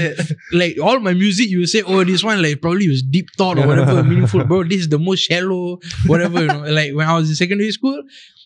like 0.51 0.75
all 0.83 0.99
my 0.99 1.13
music, 1.15 1.47
you 1.47 1.63
say, 1.67 1.83
oh, 1.87 2.03
this 2.03 2.19
one 2.23 2.41
like 2.43 2.59
probably 2.59 2.89
was 2.91 2.99
deep 3.01 3.31
thought 3.39 3.59
or 3.59 3.67
whatever, 3.67 4.03
meaningful. 4.03 4.43
Bro, 4.43 4.67
this 4.67 4.81
is 4.81 4.89
the 4.89 4.99
most 4.99 5.23
shallow, 5.23 5.79
whatever. 6.05 6.41
You 6.43 6.47
know, 6.51 6.67
like 6.67 6.91
when 6.91 7.07
I 7.07 7.15
was 7.15 7.29
in 7.31 7.35
secondary 7.39 7.71
school, 7.71 8.03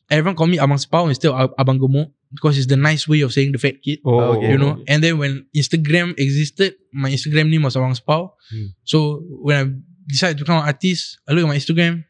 everyone 0.10 0.36
called 0.36 0.50
me 0.50 0.58
Abang 0.58 0.80
Spau 0.80 1.08
instead 1.08 1.32
of 1.32 1.40
Ab- 1.40 1.56
Abang 1.60 1.80
Gemuk 1.80 2.12
because 2.32 2.58
it's 2.58 2.68
the 2.68 2.78
nice 2.78 3.08
way 3.08 3.22
of 3.22 3.32
saying 3.32 3.52
the 3.52 3.58
fat 3.58 3.82
kid. 3.82 4.00
Oh, 4.06 4.38
okay. 4.38 4.52
You 4.52 4.58
know, 4.58 4.84
and 4.88 5.04
then 5.04 5.18
when 5.18 5.46
Instagram 5.56 6.14
existed, 6.18 6.76
my 6.92 7.10
Instagram 7.10 7.50
name 7.50 7.64
was 7.64 7.76
Abang 7.76 7.96
Spau. 7.96 8.34
Hmm. 8.50 8.76
So 8.84 9.24
when 9.42 9.56
I 9.58 9.66
decided 10.08 10.38
to 10.40 10.44
become 10.44 10.60
an 10.60 10.68
artist, 10.68 11.20
I 11.28 11.34
look 11.34 11.44
at 11.44 11.48
my 11.48 11.58
Instagram. 11.58 12.04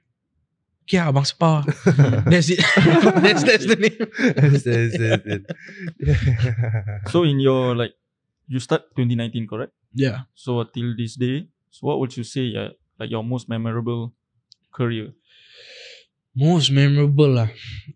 Okay, 0.87 0.97
ah, 1.03 1.11
Abang 1.11 1.27
Spau. 1.27 1.61
that's 2.31 2.49
it. 2.49 2.63
that's 3.21 3.43
that's 3.43 3.65
the 3.67 3.75
name. 3.75 3.99
Understand, 4.39 4.95
understand, 4.95 5.21
understand. 5.27 5.43
So 7.11 7.23
in 7.23 7.39
your 7.39 7.75
like, 7.75 7.93
you 8.47 8.59
start 8.59 8.95
2019, 8.95 9.47
correct? 9.47 9.73
Yeah. 9.93 10.31
So 10.33 10.63
till 10.63 10.95
this 10.95 11.15
day, 11.15 11.49
so 11.71 11.87
what 11.87 11.99
would 11.99 12.15
you 12.15 12.23
say 12.23 12.55
uh, 12.55 12.69
like 12.99 13.11
your 13.11 13.23
most 13.23 13.49
memorable 13.49 14.13
career? 14.71 15.11
Most 16.37 16.69
memorable 16.69 17.33
lah. 17.33 17.49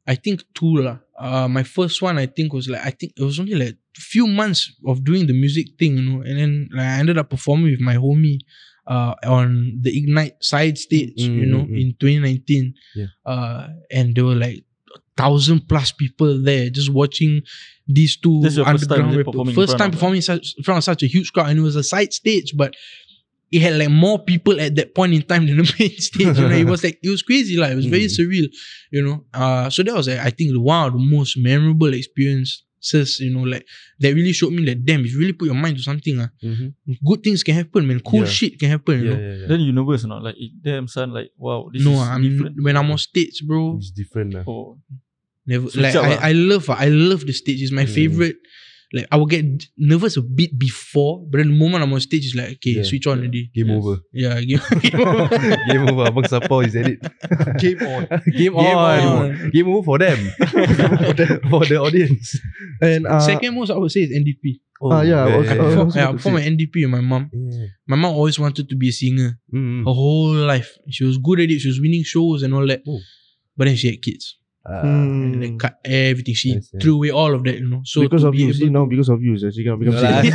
I 0.07 0.15
think 0.17 0.41
two 0.57 0.81
lah. 0.81 0.97
Uh, 1.13 1.47
my 1.47 1.61
first 1.61 2.01
one 2.01 2.17
I 2.17 2.25
think 2.25 2.53
was 2.57 2.65
like 2.67 2.81
I 2.81 2.89
think 2.89 3.13
it 3.15 3.21
was 3.23 3.37
only 3.39 3.53
like 3.53 3.77
a 3.77 4.01
few 4.01 4.25
months 4.25 4.73
of 4.89 5.03
doing 5.05 5.27
the 5.29 5.33
music 5.37 5.77
thing, 5.77 5.97
you 5.97 6.05
know, 6.09 6.21
and 6.25 6.35
then 6.39 6.51
like, 6.73 6.85
I 6.89 6.97
ended 6.99 7.17
up 7.21 7.29
performing 7.29 7.69
with 7.71 7.79
my 7.81 7.95
homie 8.01 8.39
uh 8.87 9.13
on 9.29 9.77
the 9.85 9.91
Ignite 9.95 10.41
side 10.41 10.77
stage, 10.81 11.13
you 11.21 11.45
Mm, 11.45 11.51
know, 11.53 11.63
mm, 11.69 11.77
in 11.81 11.87
2019. 12.01 12.73
Yeah. 12.97 13.05
Uh, 13.23 13.67
and 13.93 14.15
there 14.15 14.25
were 14.25 14.33
like 14.35 14.65
a 14.97 14.99
thousand 15.15 15.69
plus 15.69 15.91
people 15.93 16.41
there 16.41 16.71
just 16.73 16.89
watching 16.89 17.43
these 17.85 18.17
two 18.17 18.41
This 18.41 18.53
is 18.53 18.57
your 18.57 18.65
first 18.65 18.89
time, 18.89 19.05
underground 19.05 19.11
is 19.11 19.15
it, 19.15 19.17
rappers. 19.21 19.31
performing 19.37 19.55
First 19.55 19.77
time 19.77 19.91
performing 19.91 20.21
such, 20.25 20.45
in 20.57 20.63
front 20.65 20.79
of 20.79 20.83
such 20.83 21.03
a 21.03 21.07
huge 21.13 21.29
crowd, 21.31 21.49
and 21.53 21.59
it 21.59 21.61
was 21.61 21.75
a 21.77 21.83
side 21.85 22.11
stage, 22.11 22.57
but 22.57 22.73
it 23.51 23.61
had 23.61 23.75
like 23.77 23.89
more 23.89 24.17
people 24.23 24.59
at 24.61 24.75
that 24.75 24.95
point 24.95 25.13
in 25.13 25.21
time 25.23 25.45
than 25.45 25.57
the 25.57 25.63
main 25.79 25.91
stage. 25.99 26.37
You 26.37 26.47
know, 26.47 26.55
it 26.55 26.65
was 26.67 26.83
like 26.83 26.99
it 27.03 27.09
was 27.09 27.21
crazy, 27.21 27.57
like 27.57 27.71
it 27.71 27.75
was 27.75 27.85
very 27.85 28.05
Mm. 28.05 28.15
surreal. 28.17 28.47
You 28.91 29.01
know, 29.03 29.25
uh, 29.33 29.69
so 29.69 29.83
that 29.83 29.93
was 29.93 30.07
like, 30.07 30.19
I 30.19 30.29
think 30.29 30.55
one 30.57 30.87
of 30.87 30.93
the 30.93 30.99
most 30.99 31.37
memorable 31.37 31.93
experiences. 31.93 33.19
You 33.19 33.31
know, 33.33 33.43
like 33.43 33.65
that 33.99 34.13
really 34.15 34.33
showed 34.33 34.53
me 34.53 34.65
that 34.65 34.83
damn, 34.85 35.05
if 35.05 35.11
you 35.13 35.19
really 35.19 35.33
put 35.33 35.45
your 35.45 35.55
mind 35.55 35.77
to 35.77 35.83
something, 35.83 36.17
uh, 36.19 36.29
Mhm. 36.43 36.73
good 37.05 37.21
things 37.23 37.43
can 37.43 37.53
happen, 37.55 37.85
man. 37.87 37.99
Cool 37.99 38.21
Yeah. 38.21 38.25
shit 38.37 38.57
can 38.59 38.69
happen. 38.69 38.99
You 38.99 39.05
Yeah, 39.05 39.11
know, 39.11 39.19
yeah, 39.21 39.35
yeah. 39.41 39.47
Then 39.49 39.59
you 39.61 39.71
nervous 39.71 40.03
or 40.05 40.07
not? 40.07 40.23
Like, 40.23 40.35
damn 40.63 40.87
son, 40.87 41.11
like 41.13 41.29
wow, 41.37 41.69
this 41.71 41.83
no, 41.85 41.91
is 41.93 41.99
I 41.99 42.17
mean 42.17 42.31
different. 42.37 42.63
when 42.63 42.75
I'm 42.77 42.89
on 42.89 42.97
stage, 42.97 43.43
bro, 43.45 43.77
It's 43.77 43.91
different 43.91 44.33
lah. 44.33 44.43
Oh, 44.47 44.79
Never 45.45 45.69
Switch 45.69 45.83
like 45.83 45.95
up 45.95 46.05
I, 46.05 46.13
ah. 46.15 46.19
I 46.29 46.31
love 46.33 46.69
I 46.69 46.87
love 46.89 47.25
the 47.25 47.33
stage. 47.33 47.61
It's 47.61 47.71
my 47.71 47.85
Mm. 47.85 47.93
favorite. 47.99 48.37
Like 48.93 49.07
I 49.11 49.15
will 49.15 49.25
get 49.25 49.45
nervous 49.77 50.17
a 50.17 50.21
bit 50.21 50.59
before, 50.59 51.25
but 51.29 51.37
then 51.37 51.47
the 51.47 51.57
moment 51.57 51.81
I'm 51.83 51.93
on 51.93 51.99
stage, 52.01 52.25
it's 52.25 52.35
like 52.35 52.49
okay, 52.59 52.71
Yeah. 52.71 52.83
switch 52.83 53.07
on 53.07 53.19
already. 53.19 53.49
Game 53.55 53.67
Yes. 53.69 53.77
over. 53.77 53.95
Yeah, 54.11 54.41
game, 54.41 54.59
game 54.81 54.99
over. 55.07 55.37
Game 55.71 55.83
over. 55.89 56.03
Abang 56.11 56.65
is 56.67 56.75
at 56.75 56.87
it. 56.87 56.99
Game 57.63 57.81
on. 57.87 58.07
Game, 58.25 58.53
Game 58.53 58.55
on. 58.57 58.99
on. 59.31 59.49
Game 59.51 59.69
over 59.69 59.83
for 59.83 59.97
them. 59.97 60.17
for 61.49 61.65
the 61.65 61.77
audience. 61.81 62.35
And 62.81 63.07
uh, 63.07 63.19
Second 63.19 63.55
most 63.55 63.69
I 63.71 63.77
would 63.77 63.91
say 63.91 64.01
is 64.01 64.11
NDP. 64.11 64.59
Ah, 64.83 65.01
yeah, 65.01 65.23
I 65.25 65.31
Uh, 65.31 65.41
yeah, 65.41 65.51
I 65.53 65.55
got 65.55 65.93
to 65.93 66.13
perform 66.13 66.37
at 66.37 66.43
NDP 66.43 66.81
with 66.81 66.89
my 66.89 67.01
mom. 67.01 67.29
Yeah. 67.31 67.67
My 67.87 67.95
mom 67.95 68.15
always 68.15 68.39
wanted 68.39 68.67
to 68.69 68.75
be 68.75 68.89
a 68.89 68.91
singer 68.91 69.39
Mm. 69.53 69.85
her 69.85 69.93
whole 69.93 70.33
life. 70.33 70.75
She 70.89 71.03
was 71.05 71.17
good 71.17 71.39
at 71.39 71.49
it. 71.51 71.59
She 71.59 71.67
was 71.67 71.79
winning 71.79 72.03
shows 72.03 72.41
and 72.43 72.53
all 72.53 72.65
that. 72.67 72.81
Oh. 72.87 72.99
But 73.55 73.65
then 73.65 73.75
she 73.75 73.87
had 73.91 74.01
kids. 74.01 74.37
Ah. 74.61 74.85
And 74.85 75.33
mm, 75.35 75.39
then 75.41 75.57
cut 75.57 75.79
everything. 75.83 76.35
She 76.37 76.53
Yes, 76.53 76.69
yeah. 76.71 76.79
threw 76.81 76.95
away 77.01 77.09
all 77.09 77.33
of 77.33 77.41
that, 77.45 77.57
you 77.57 77.65
know. 77.67 77.81
So 77.83 78.01
because 78.05 78.21
of 78.23 78.33
be 78.33 78.43
you, 78.45 78.53
see 78.53 78.69
now 78.69 78.85
because 78.85 79.09
of 79.09 79.17
you, 79.21 79.33
so 79.37 79.49
she 79.49 79.63
cannot 79.65 79.79
become 79.81 79.95
No 79.97 80.01
lah. 80.05 80.21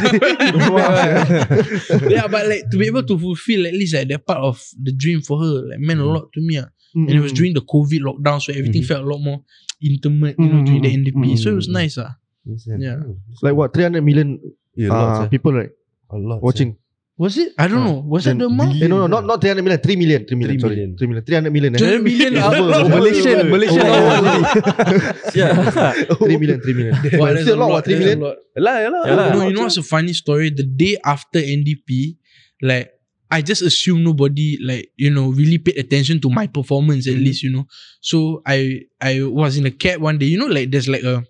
yeah, 2.10 2.26
but 2.26 2.46
like 2.50 2.66
to 2.70 2.76
be 2.78 2.86
able 2.86 3.02
to 3.06 3.18
fulfill 3.18 3.66
at 3.66 3.72
least 3.74 3.94
like 3.94 4.08
that 4.08 4.26
part 4.26 4.38
of 4.42 4.58
the 4.82 4.90
dream 4.92 5.20
for 5.22 5.38
her, 5.38 5.62
like 5.70 5.78
meant 5.78 6.00
a 6.00 6.02
Mm. 6.02 6.14
lot 6.14 6.26
to 6.34 6.40
me. 6.42 6.58
ah. 6.58 6.66
Mm, 6.96 7.06
And 7.06 7.10
it 7.18 7.22
was 7.22 7.32
mm. 7.32 7.36
during 7.38 7.54
the 7.54 7.60
COVID 7.62 8.00
lockdown, 8.02 8.42
so 8.42 8.50
everything 8.52 8.82
Mhm. 8.82 8.86
felt 8.90 9.04
a 9.04 9.08
lot 9.08 9.20
more 9.22 9.42
intimate, 9.82 10.34
you 10.38 10.48
know, 10.48 10.58
Mm, 10.62 10.66
during 10.66 10.82
the 10.82 10.88
mm, 10.90 10.96
NDP. 11.06 11.36
So 11.38 11.50
it 11.52 11.56
was 11.62 11.68
mm. 11.70 11.74
nice, 11.78 11.98
ah. 11.98 12.16
Understand. 12.46 12.82
Yeah. 12.82 12.98
Oh, 13.06 13.16
like 13.42 13.54
what 13.54 13.72
300 13.74 14.02
million 14.02 14.40
Yeah, 14.74 14.90
uh, 14.90 14.94
lots, 15.22 15.30
people 15.30 15.52
right 15.54 15.70
A 16.10 16.16
lot. 16.18 16.42
watching. 16.42 16.76
Was 17.18 17.38
it? 17.38 17.54
I 17.56 17.66
don't 17.66 17.82
know. 17.82 18.04
Was 18.04 18.24
that 18.24 18.36
then 18.36 18.38
the 18.38 18.44
amount? 18.52 18.76
Eh, 18.76 18.86
no, 18.88 18.98
no, 19.00 19.06
not 19.08 19.24
not 19.24 19.40
300 19.40 19.64
million, 19.64 19.80
3 19.80 19.96
million, 19.96 20.20
3 20.28 20.36
million, 20.36 20.52
Three 20.52 20.60
sorry, 20.60 20.76
million. 20.76 20.96
3 21.00 21.06
million, 21.08 21.24
300 21.24 21.52
million. 21.52 21.72
eh. 21.74 21.78
300 21.78 22.02
million 22.04 22.32
Oh, 22.36 22.40
ah. 22.44 22.52
over, 22.52 22.74
over. 22.76 22.88
Malaysian, 23.00 23.38
Malaysian. 23.48 23.86
Oh, 23.88 25.32
yeah. 25.34 25.92
3 26.20 26.36
million, 26.36 26.60
3 26.60 26.74
million. 26.76 26.94
Wow, 27.16 27.32
that's 27.32 27.42
still 27.48 27.56
a 27.56 27.60
lot, 27.60 27.70
what, 27.70 27.84
3 27.84 27.94
that's 27.96 28.14
a 28.14 28.20
lot. 28.20 28.36
Lah, 28.56 28.76
ya 28.84 28.88
lah. 28.92 29.02
Lah. 29.08 29.26
No, 29.32 29.48
you 29.48 29.54
know 29.56 29.64
what's 29.64 29.80
a 29.80 29.82
funny 29.82 30.12
story? 30.12 30.50
The 30.52 30.64
day 30.68 30.96
after 31.04 31.40
NDP, 31.40 32.16
like 32.60 32.92
I 33.32 33.40
just 33.42 33.62
assumed 33.64 34.04
nobody 34.04 34.60
like 34.62 34.92
you 35.00 35.10
know 35.10 35.32
really 35.32 35.58
paid 35.58 35.80
attention 35.80 36.20
to 36.22 36.28
my 36.30 36.46
performance 36.46 37.08
at 37.10 37.16
Mhm. 37.18 37.24
least 37.26 37.42
you 37.42 37.50
know. 37.50 37.64
So 38.04 38.40
I 38.46 38.86
I 39.00 39.24
was 39.24 39.56
in 39.56 39.66
a 39.66 39.72
cab 39.74 40.00
one 40.04 40.20
day. 40.20 40.26
You 40.30 40.38
know, 40.38 40.46
like 40.52 40.70
there's 40.70 40.86
like 40.86 41.02
a 41.02 41.24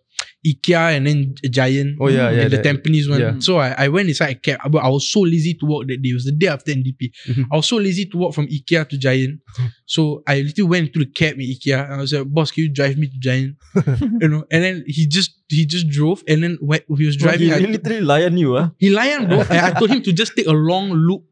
IKEA 0.46 0.96
and 0.96 1.06
then 1.06 1.34
a 1.44 1.48
Giant. 1.48 1.98
Oh, 2.00 2.08
yeah, 2.08 2.30
yeah, 2.30 2.42
in 2.42 2.50
the 2.50 2.56
that- 2.58 2.64
Tampines 2.66 3.10
one. 3.10 3.20
yeah. 3.20 3.34
So 3.40 3.58
I, 3.58 3.74
I 3.84 3.88
went 3.88 4.08
inside 4.08 4.30
a 4.30 4.34
cab, 4.36 4.60
but 4.70 4.78
I 4.84 4.88
was 4.88 5.10
so 5.10 5.20
lazy 5.20 5.54
to 5.54 5.66
walk 5.66 5.86
that 5.88 6.00
day. 6.02 6.10
It 6.10 6.14
was 6.14 6.24
the 6.24 6.32
day 6.32 6.46
after 6.48 6.72
NDP. 6.72 7.10
Mhm. 7.28 7.44
I 7.52 7.56
was 7.56 7.66
so 7.68 7.76
lazy 7.76 8.06
to 8.06 8.16
walk 8.18 8.34
from 8.34 8.46
IKEA 8.46 8.88
to 8.88 8.96
Giant. 8.98 9.40
so 9.86 10.22
I 10.26 10.40
literally 10.40 10.68
went 10.68 10.92
to 10.94 10.98
the 11.00 11.06
cab 11.06 11.34
in 11.40 11.46
IKEA 11.54 11.84
and 11.84 11.94
I 11.94 11.98
was 11.98 12.12
like, 12.12 12.26
"Boss, 12.32 12.50
can 12.50 12.64
you 12.64 12.70
drive 12.72 12.96
me 12.96 13.08
to 13.08 13.18
Giant?" 13.18 13.56
you 14.22 14.28
know, 14.28 14.44
and 14.50 14.62
then 14.64 14.84
he 14.86 15.06
just 15.06 15.32
he 15.48 15.64
just 15.66 15.88
drove, 15.88 16.22
and 16.28 16.42
then 16.42 16.58
when 16.60 16.80
he 16.98 17.06
was 17.06 17.16
driving, 17.16 17.48
he 17.48 17.52
I- 17.54 17.58
literally 17.58 18.00
lion 18.00 18.36
you, 18.38 18.56
ah. 18.56 18.70
he 18.78 18.90
lion 18.90 19.28
bro. 19.28 19.40
I, 19.50 19.68
I 19.68 19.70
told 19.72 19.90
him 19.90 20.02
to 20.02 20.12
just 20.12 20.36
take 20.36 20.46
a 20.46 20.52
long 20.52 20.90
loop 20.92 21.22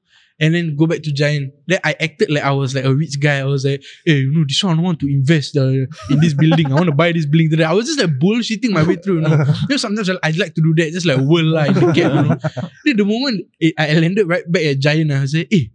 and 0.40 0.54
then 0.54 0.76
go 0.76 0.86
back 0.86 1.02
to 1.02 1.12
Giant. 1.12 1.52
Then 1.66 1.78
I 1.84 1.94
acted 2.00 2.30
like 2.30 2.42
I 2.42 2.50
was 2.50 2.74
like 2.74 2.84
a 2.84 2.94
rich 2.94 3.20
guy. 3.20 3.38
I 3.38 3.44
was 3.44 3.64
like, 3.64 3.82
hey, 4.04 4.18
you 4.18 4.32
know, 4.32 4.44
this 4.46 4.62
one 4.62 4.78
I 4.78 4.82
want 4.82 5.00
to 5.00 5.06
invest 5.06 5.56
uh, 5.56 5.62
in 5.62 6.20
this 6.20 6.34
building. 6.34 6.72
I 6.72 6.74
want 6.74 6.86
to 6.86 6.92
buy 6.92 7.12
this 7.12 7.26
building. 7.26 7.62
I 7.62 7.72
was 7.72 7.86
just 7.86 8.00
like 8.00 8.18
bullshitting 8.18 8.70
my 8.70 8.82
way 8.82 8.96
through. 8.96 9.16
You 9.16 9.28
know, 9.28 9.30
you 9.46 9.68
know 9.70 9.76
sometimes 9.76 10.10
I, 10.10 10.14
I 10.22 10.30
like 10.32 10.54
to 10.54 10.62
do 10.62 10.74
that, 10.76 10.92
just 10.92 11.06
like 11.06 11.18
whirl 11.18 11.56
in 11.58 11.74
the 11.74 11.80
cab. 11.80 11.96
You 11.96 12.04
know, 12.04 12.38
then 12.84 12.96
the 12.96 13.04
moment 13.04 13.46
eh, 13.60 13.72
I 13.78 13.94
landed 13.94 14.28
right 14.28 14.50
back 14.50 14.62
at 14.62 14.78
Giant, 14.78 15.12
I 15.12 15.20
was 15.20 15.34
like, 15.34 15.48
hey. 15.50 15.70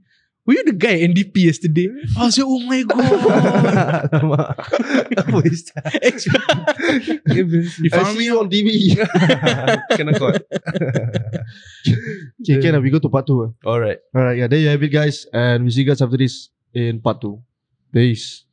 Were 0.49 0.57
you 0.57 0.65
the 0.65 0.73
guy 0.73 0.97
at 0.97 1.13
NDP 1.13 1.45
yesterday? 1.45 1.93
I 2.17 2.25
was 2.25 2.33
like, 2.41 2.49
oh 2.49 2.59
my 2.65 2.81
god. 2.81 4.09
Apa 5.21 5.37
is 5.45 5.69
that? 5.77 5.93
you 7.29 7.45
I 7.93 8.01
found 8.01 8.17
me 8.17 8.33
on 8.33 8.49
TV. 8.49 8.97
Kena 9.93 10.17
caught. 10.17 10.41
okay, 12.41 12.57
can 12.65 12.81
we 12.81 12.89
go 12.89 12.97
to 12.97 13.13
part 13.13 13.29
two? 13.29 13.45
ah? 13.45 13.53
Alright. 13.61 14.01
Alright, 14.09 14.41
yeah, 14.41 14.49
there 14.49 14.57
you 14.57 14.73
have 14.73 14.81
it, 14.81 14.89
guys. 14.89 15.29
And 15.29 15.65
we 15.65 15.69
see 15.69 15.85
you 15.85 15.93
guys 15.93 16.01
after 16.01 16.17
this 16.17 16.49
in 16.73 16.97
part 16.97 17.21
two. 17.21 17.37
Peace. 17.93 18.48